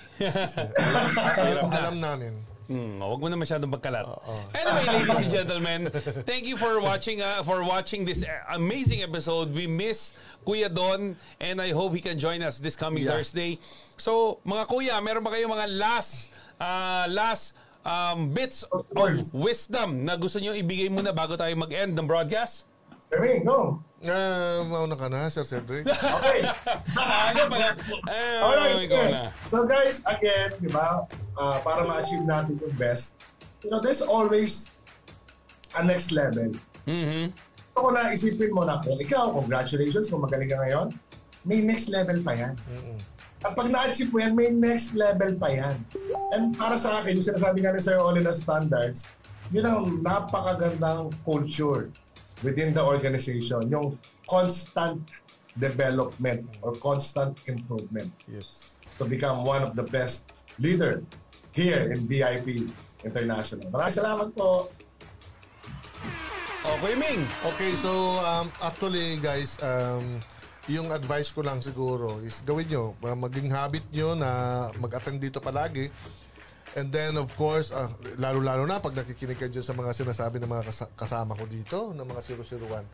alam, 1.41 1.65
alam 1.73 1.97
namin. 1.97 2.33
Hmm, 2.69 3.01
wag 3.01 3.17
mo 3.17 3.25
na 3.25 3.33
masyadong 3.33 3.73
magkalat. 3.73 4.05
Anyway, 4.53 4.85
ladies 5.01 5.25
and 5.25 5.33
gentlemen, 5.33 5.81
thank 6.21 6.45
you 6.45 6.53
for 6.53 6.77
watching 6.77 7.17
uh, 7.17 7.41
for 7.41 7.65
watching 7.65 8.05
this 8.05 8.21
uh, 8.21 8.29
amazing 8.53 9.01
episode. 9.01 9.49
We 9.49 9.65
miss 9.65 10.13
Kuya 10.45 10.69
Don 10.69 11.17
and 11.41 11.57
I 11.57 11.73
hope 11.73 11.97
he 11.97 12.01
can 12.01 12.21
join 12.21 12.45
us 12.45 12.61
this 12.61 12.77
coming 12.77 13.09
Yeah. 13.09 13.17
Thursday. 13.17 13.57
So, 13.97 14.37
mga 14.45 14.69
kuya, 14.69 15.01
meron 15.01 15.25
ba 15.25 15.33
kayong 15.33 15.49
mga 15.49 15.65
last 15.81 16.29
uh, 16.61 17.09
last 17.09 17.57
um, 17.81 18.29
bits 18.37 18.61
of 18.69 18.85
wisdom 19.33 20.05
na 20.05 20.13
gusto 20.13 20.37
niyo 20.37 20.53
ibigay 20.53 20.93
muna 20.93 21.09
bago 21.09 21.33
tayo 21.33 21.49
mag-end 21.57 21.97
ng 21.97 22.05
broadcast? 22.05 22.69
Erwin, 23.09 23.41
go. 23.43 23.81
Ah, 24.05 24.63
mauna 24.69 24.95
ka 24.95 25.09
na, 25.09 25.27
Sir 25.33 25.43
Cedric. 25.43 25.83
Okay. 26.19 26.45
ano 26.95 27.41
pala? 27.49 27.69
Eh, 28.07 28.39
Alright. 28.39 28.85
okay. 28.85 29.07
na. 29.11 29.33
So 29.49 29.65
guys, 29.65 29.99
again, 30.05 30.53
di 30.61 30.69
ba, 30.69 31.09
ah, 31.35 31.57
para 31.65 31.83
ma-achieve 31.83 32.23
natin 32.23 32.61
yung 32.61 32.75
best, 32.77 33.17
you 33.65 33.73
know, 33.73 33.81
there's 33.81 34.05
always 34.05 34.69
a 35.75 35.81
next 35.83 36.13
level. 36.13 36.53
Mhm. 36.85 37.33
Ito 37.33 37.77
ko 37.81 37.89
na 37.91 38.13
isipin 38.13 38.53
mo 38.53 38.63
na 38.63 38.79
kung 38.79 39.01
ikaw, 39.01 39.33
congratulations 39.35 40.07
kung 40.07 40.21
magaling 40.23 40.53
ka 40.53 40.57
ngayon, 40.61 40.93
may 41.43 41.59
next 41.59 41.89
level 41.89 42.21
pa 42.21 42.37
yan. 42.37 42.53
At 43.41 43.55
pag 43.55 43.71
na-achieve 43.71 44.11
mo 44.13 44.19
yan, 44.21 44.33
may 44.37 44.51
next 44.53 44.93
level 44.93 45.33
pa 45.35 45.49
yan. 45.49 45.75
And 46.35 46.53
para 46.55 46.77
sa 46.77 47.01
akin, 47.01 47.19
yung 47.19 47.25
sinasabi 47.25 47.63
nga 47.65 47.73
ni 47.73 47.81
Sir 47.81 47.97
Oli 47.99 48.21
na 48.21 48.35
standards, 48.35 49.03
yun 49.49 49.65
ang 49.65 50.03
napakagandang 50.05 51.09
culture 51.25 51.89
within 52.43 52.73
the 52.73 52.83
organization. 52.83 53.67
Yung 53.69 53.97
constant 54.27 55.01
development 55.57 56.45
or 56.61 56.73
constant 56.79 57.35
improvement 57.49 58.13
Yes. 58.29 58.77
to 58.97 59.03
become 59.05 59.43
one 59.43 59.63
of 59.65 59.75
the 59.75 59.83
best 59.83 60.29
leader 60.59 61.01
here 61.51 61.91
in 61.91 62.05
VIP 62.07 62.69
International. 63.03 63.63
Maraming 63.71 63.95
salamat 63.95 64.27
po. 64.35 64.67
Okay, 66.59 66.93
Ming. 66.99 67.23
Okay, 67.55 67.71
so 67.79 68.19
um, 68.19 68.51
actually 68.59 69.15
guys, 69.23 69.55
um, 69.63 70.19
yung 70.67 70.91
advice 70.91 71.31
ko 71.31 71.39
lang 71.41 71.63
siguro 71.63 72.19
is 72.21 72.43
gawin 72.43 72.67
nyo, 72.67 72.93
uh, 72.99 73.15
maging 73.15 73.47
habit 73.47 73.81
nyo 73.95 74.13
na 74.13 74.29
mag-attend 74.77 75.23
dito 75.23 75.39
palagi. 75.39 75.87
And 76.77 76.93
then 76.93 77.17
of 77.17 77.33
course, 77.33 77.73
uh, 77.73 77.89
lalo-lalo 78.21 78.67
na 78.69 78.77
pag 78.77 78.93
nakikinig 78.93 79.41
kayo 79.41 79.49
dyan 79.49 79.65
sa 79.65 79.73
mga 79.73 79.91
sinasabi 79.95 80.37
ng 80.37 80.49
mga 80.49 80.63
kasa- 80.69 80.91
kasama 80.93 81.33
ko 81.33 81.49
dito, 81.49 81.77
ng 81.97 82.05
mga 82.05 82.21
001. 82.21 82.85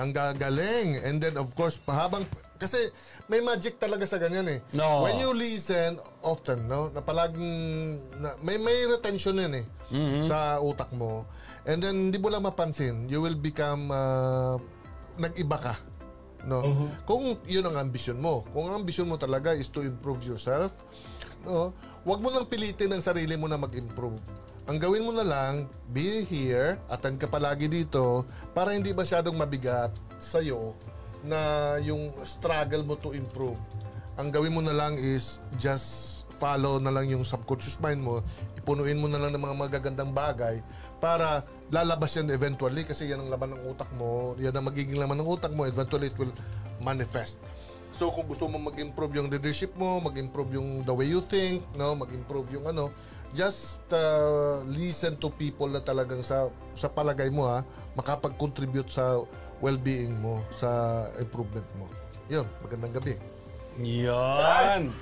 Ang 0.00 0.10
gagaling. 0.12 1.00
And 1.04 1.20
then 1.20 1.36
of 1.36 1.52
course, 1.52 1.76
pahabang, 1.76 2.24
kasi 2.56 2.88
may 3.28 3.44
magic 3.44 3.76
talaga 3.76 4.08
sa 4.08 4.16
ganyan 4.16 4.48
eh. 4.48 4.60
No. 4.72 5.04
When 5.04 5.20
you 5.20 5.36
listen 5.36 6.00
often, 6.24 6.68
no, 6.68 6.88
na 6.88 7.04
palaging, 7.04 7.48
na, 8.16 8.36
may, 8.40 8.56
may 8.56 8.88
retention 8.88 9.36
yun 9.36 9.54
eh 9.60 9.66
sa 10.24 10.60
utak 10.60 10.92
mo. 10.92 11.24
And 11.68 11.84
then, 11.84 12.08
hindi 12.08 12.16
mo 12.16 12.32
lang 12.32 12.44
mapansin, 12.44 13.08
you 13.12 13.20
will 13.20 13.36
become, 13.36 13.92
uh, 13.92 14.56
nag-iba 15.20 15.56
ka. 15.60 15.74
No? 16.48 16.64
Kung 17.04 17.40
yun 17.44 17.66
ang 17.66 17.76
ambisyon 17.76 18.16
mo. 18.16 18.46
Kung 18.54 18.72
ang 18.72 18.84
ambisyon 18.84 19.10
mo 19.10 19.20
talaga 19.20 19.52
is 19.52 19.68
to 19.68 19.84
improve 19.84 20.22
yourself, 20.24 20.72
no? 21.44 21.74
Huwag 22.06 22.22
mo 22.22 22.30
lang 22.30 22.46
pilitin 22.46 22.94
ang 22.94 23.02
sarili 23.02 23.34
mo 23.34 23.50
na 23.50 23.58
mag-improve. 23.58 24.18
Ang 24.68 24.76
gawin 24.78 25.02
mo 25.02 25.10
na 25.16 25.24
lang, 25.24 25.66
be 25.90 26.22
here, 26.28 26.76
attend 26.92 27.16
ka 27.16 27.26
palagi 27.26 27.66
dito, 27.66 28.22
para 28.52 28.76
hindi 28.76 28.92
masyadong 28.92 29.34
mabigat 29.34 29.90
sa'yo 30.20 30.76
na 31.24 31.74
yung 31.82 32.12
struggle 32.22 32.84
mo 32.84 32.94
to 32.94 33.16
improve. 33.16 33.58
Ang 34.20 34.28
gawin 34.30 34.54
mo 34.54 34.62
na 34.62 34.76
lang 34.76 34.94
is 35.00 35.42
just 35.56 36.22
follow 36.38 36.78
na 36.78 36.94
lang 36.94 37.10
yung 37.10 37.26
subconscious 37.26 37.82
mind 37.82 37.98
mo, 37.98 38.22
ipunuin 38.54 39.00
mo 39.00 39.10
na 39.10 39.18
lang 39.18 39.34
ng 39.34 39.42
mga 39.42 39.56
magagandang 39.58 40.14
bagay 40.14 40.62
para 41.02 41.42
lalabas 41.74 42.14
yan 42.14 42.30
eventually 42.30 42.86
kasi 42.86 43.10
yan 43.10 43.26
ang 43.26 43.30
laman 43.30 43.58
ng 43.58 43.62
utak 43.74 43.90
mo, 43.98 44.38
yan 44.38 44.54
ang 44.54 44.70
magiging 44.70 45.00
laman 45.02 45.18
ng 45.18 45.28
utak 45.28 45.50
mo, 45.50 45.66
eventually 45.66 46.12
it 46.12 46.18
will 46.20 46.30
manifest. 46.78 47.42
So 47.98 48.14
kung 48.14 48.30
gusto 48.30 48.46
mo 48.46 48.62
mag-improve 48.62 49.18
yung 49.18 49.26
leadership 49.26 49.74
mo, 49.74 49.98
mag-improve 49.98 50.54
yung 50.54 50.86
the 50.86 50.94
way 50.94 51.10
you 51.10 51.18
think, 51.18 51.66
no, 51.74 51.98
mag-improve 51.98 52.46
yung 52.54 52.70
ano, 52.70 52.94
just 53.34 53.82
uh, 53.90 54.62
listen 54.70 55.18
to 55.18 55.34
people 55.34 55.66
na 55.66 55.82
talagang 55.82 56.22
sa 56.22 56.46
sa 56.78 56.86
palagay 56.86 57.26
mo 57.26 57.50
ha, 57.50 57.66
makapag-contribute 57.98 58.86
sa 58.86 59.18
well-being 59.58 60.14
mo, 60.14 60.38
sa 60.54 60.70
improvement 61.18 61.66
mo. 61.74 61.90
Yun, 62.30 62.46
magandang 62.62 62.94
gabi. 63.02 63.18
Yan. 63.82 64.94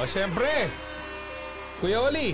O, 0.00 0.08
syempre. 0.08 0.72
Kuya 1.84 2.00
Oli. 2.00 2.32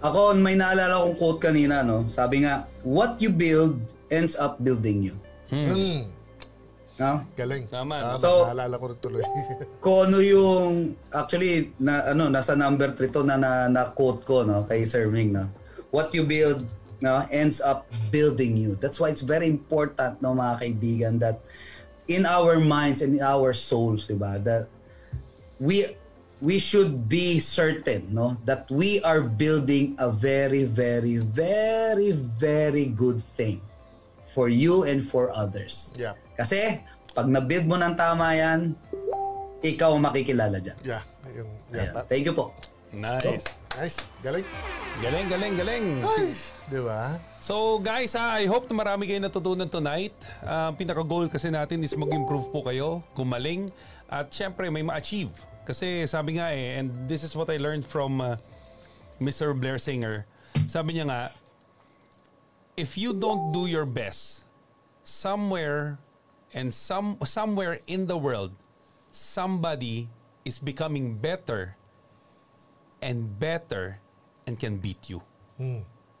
Ako, 0.00 0.32
may 0.32 0.56
naalala 0.56 1.04
kong 1.04 1.16
quote 1.20 1.44
kanina, 1.44 1.84
no? 1.84 2.08
Sabi 2.08 2.48
nga, 2.48 2.64
what 2.80 3.20
you 3.20 3.28
build 3.28 3.76
ends 4.08 4.32
up 4.32 4.56
building 4.64 5.12
you. 5.12 5.16
Hmm. 5.52 6.08
No? 7.00 7.24
Galing. 7.32 7.64
Tama, 7.72 8.04
no? 8.04 8.20
So- 8.20 8.44
naalala 8.44 8.76
ko 8.76 8.92
rin 8.92 8.98
tuloy. 9.00 9.24
Kung 9.84 10.12
ano 10.12 10.20
yung, 10.20 10.92
actually, 11.08 11.72
na, 11.80 12.12
ano, 12.12 12.28
nasa 12.28 12.52
number 12.52 12.92
3 12.92 13.08
to 13.08 13.24
na, 13.24 13.40
na, 13.40 13.72
na 13.72 13.88
quote 13.88 14.20
ko, 14.28 14.44
no? 14.44 14.68
Kay 14.68 14.84
Sir 14.84 15.08
Ming, 15.08 15.32
no? 15.32 15.48
What 15.88 16.12
you 16.12 16.28
build, 16.28 16.68
no? 17.00 17.24
Ends 17.32 17.64
up 17.64 17.88
building 18.12 18.60
you. 18.60 18.76
That's 18.76 19.00
why 19.00 19.08
it's 19.08 19.24
very 19.24 19.48
important, 19.48 20.20
no, 20.20 20.36
mga 20.36 20.60
kaibigan, 20.60 21.16
that 21.24 21.40
in 22.04 22.28
our 22.28 22.60
minds 22.60 23.00
and 23.00 23.16
in 23.16 23.24
our 23.24 23.56
souls, 23.56 24.04
di 24.04 24.20
ba, 24.20 24.36
that 24.44 24.68
we 25.56 25.96
we 26.40 26.56
should 26.56 27.04
be 27.04 27.36
certain 27.38 28.08
no 28.16 28.32
that 28.48 28.64
we 28.72 28.96
are 29.04 29.20
building 29.20 29.92
a 30.00 30.08
very 30.08 30.64
very 30.64 31.20
very 31.20 32.16
very 32.16 32.88
good 32.88 33.20
thing 33.36 33.60
for 34.32 34.46
you 34.48 34.86
and 34.86 35.02
for 35.02 35.30
others 35.34 35.94
yeah. 35.98 36.14
kasi 36.38 36.80
pag 37.12 37.26
na-build 37.26 37.66
mo 37.66 37.74
ng 37.76 37.94
tama 37.98 38.34
yan 38.34 38.74
ikaw 39.60 39.92
makikilala 39.98 40.62
dyan 40.62 40.78
Yeah. 40.86 41.02
Yung, 41.36 41.50
Ayan. 41.74 41.92
yeah. 41.94 42.04
thank 42.08 42.24
you 42.24 42.34
po 42.34 42.54
Nice. 42.90 43.46
Nice. 43.78 43.96
Galing. 44.18 44.42
Galing, 44.98 45.26
galing, 45.30 45.54
galing. 45.54 45.84
Di 46.66 46.80
ba? 46.82 47.22
So 47.38 47.78
guys, 47.78 48.18
ah, 48.18 48.34
I 48.34 48.50
hope 48.50 48.66
na 48.66 48.74
marami 48.74 49.06
kayo 49.06 49.22
natutunan 49.22 49.70
tonight. 49.70 50.14
Ah, 50.42 50.74
Ang 50.74 50.76
pinaka-goal 50.76 51.30
kasi 51.30 51.54
natin 51.54 51.86
is 51.86 51.94
mag-improve 51.94 52.50
po 52.50 52.66
kayo, 52.66 52.98
gumaling, 53.14 53.70
at 54.10 54.26
syempre 54.34 54.66
may 54.74 54.82
ma-achieve. 54.82 55.30
Kasi 55.62 56.02
sabi 56.10 56.42
nga 56.42 56.50
eh, 56.50 56.82
and 56.82 56.90
this 57.06 57.22
is 57.22 57.30
what 57.38 57.46
I 57.46 57.62
learned 57.62 57.86
from 57.86 58.18
ah, 58.18 58.42
Mr. 59.22 59.54
Blair 59.54 59.78
Singer. 59.78 60.26
Sabi 60.66 60.98
niya 60.98 61.06
nga, 61.06 61.20
if 62.76 62.98
you 62.98 63.12
don't 63.12 63.52
do 63.52 63.66
your 63.66 63.86
best, 63.86 64.44
somewhere 65.02 65.98
and 66.54 66.74
some 66.74 67.16
somewhere 67.24 67.80
in 67.86 68.06
the 68.06 68.16
world, 68.16 68.52
somebody 69.10 70.08
is 70.44 70.58
becoming 70.58 71.18
better 71.18 71.76
and 73.02 73.38
better 73.38 73.98
and 74.46 74.58
can 74.58 74.78
beat 74.78 75.10
you. 75.10 75.22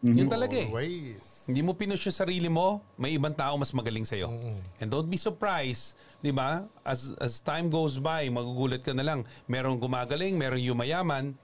Yun 0.00 0.32
talaga 0.32 0.56
eh. 0.56 0.68
Always. 0.72 1.44
Hindi 1.44 1.60
mo 1.60 1.76
pinush 1.76 2.08
yung 2.08 2.16
sarili 2.16 2.48
mo, 2.48 2.80
may 2.96 3.12
ibang 3.20 3.36
tao 3.36 3.52
mas 3.60 3.68
magaling 3.76 4.08
sa'yo. 4.08 4.32
And 4.80 4.88
don't 4.88 5.08
be 5.12 5.20
surprised, 5.20 5.92
di 6.24 6.32
ba? 6.32 6.64
As, 6.80 7.12
as 7.20 7.36
time 7.44 7.68
goes 7.68 8.00
by, 8.00 8.32
magugulat 8.32 8.80
ka 8.80 8.96
na 8.96 9.04
lang. 9.04 9.28
Merong 9.44 9.76
gumagaling, 9.76 10.40
merong 10.40 10.62
yumayaman. 10.62 11.36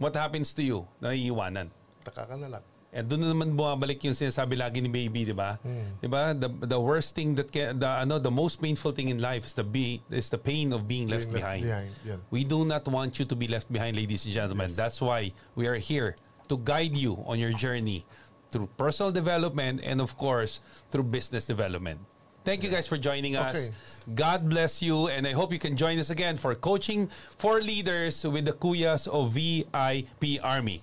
What 0.00 0.18
happens 0.18 0.50
to 0.58 0.62
you? 0.64 0.90
Naiiwanan. 0.98 1.70
Taka 2.02 2.26
ka 2.26 2.34
na 2.34 2.50
lang. 2.50 2.64
And 2.90 3.06
doon 3.06 3.22
na 3.22 3.30
naman 3.30 3.54
bumabalik 3.54 4.02
yung 4.02 4.18
sinasabi 4.18 4.58
lagi 4.58 4.82
ni 4.82 4.90
baby, 4.90 5.22
di 5.22 5.30
ba? 5.30 5.62
Hmm. 5.62 5.94
Di 6.02 6.10
ba? 6.10 6.34
The, 6.34 6.50
the 6.66 6.80
worst 6.80 7.14
thing 7.14 7.38
that 7.38 7.54
can, 7.54 7.78
the, 7.78 7.86
ano, 7.86 8.18
the 8.18 8.34
most 8.34 8.58
painful 8.58 8.90
thing 8.90 9.14
in 9.14 9.22
life 9.22 9.46
is 9.46 9.54
the, 9.54 9.62
be, 9.62 10.02
is 10.10 10.26
the 10.26 10.38
pain 10.38 10.74
of 10.74 10.90
being 10.90 11.06
left, 11.06 11.30
Being 11.30 11.38
left 11.38 11.62
behind. 11.62 11.62
behind, 11.70 11.90
yan. 12.02 12.18
We 12.34 12.42
do 12.42 12.66
not 12.66 12.82
want 12.90 13.18
you 13.22 13.24
to 13.30 13.36
be 13.38 13.46
left 13.46 13.70
behind, 13.70 13.94
ladies 13.94 14.26
and 14.26 14.34
gentlemen. 14.34 14.74
That's 14.74 14.98
why 14.98 15.30
we 15.54 15.70
are 15.70 15.78
here 15.78 16.16
to 16.50 16.58
guide 16.58 16.98
you 16.98 17.22
on 17.30 17.38
your 17.38 17.54
journey 17.54 18.02
through 18.50 18.66
personal 18.74 19.14
development 19.14 19.86
and, 19.86 20.02
of 20.02 20.18
course, 20.18 20.58
through 20.90 21.06
business 21.06 21.46
development. 21.46 22.00
Thank 22.42 22.64
you 22.64 22.70
guys 22.74 22.88
for 22.88 22.98
joining 22.98 23.36
us. 23.36 23.54
Okay. 23.54 23.74
God 24.16 24.48
bless 24.50 24.82
you, 24.82 25.06
and 25.06 25.28
I 25.28 25.32
hope 25.32 25.52
you 25.52 25.60
can 25.62 25.76
join 25.76 26.00
us 26.00 26.10
again 26.10 26.34
for 26.34 26.56
coaching 26.56 27.06
for 27.38 27.60
leaders 27.60 28.26
with 28.26 28.46
the 28.46 28.56
Kuyas 28.56 29.06
of 29.06 29.30
VIP 29.30 30.42
Army. 30.42 30.82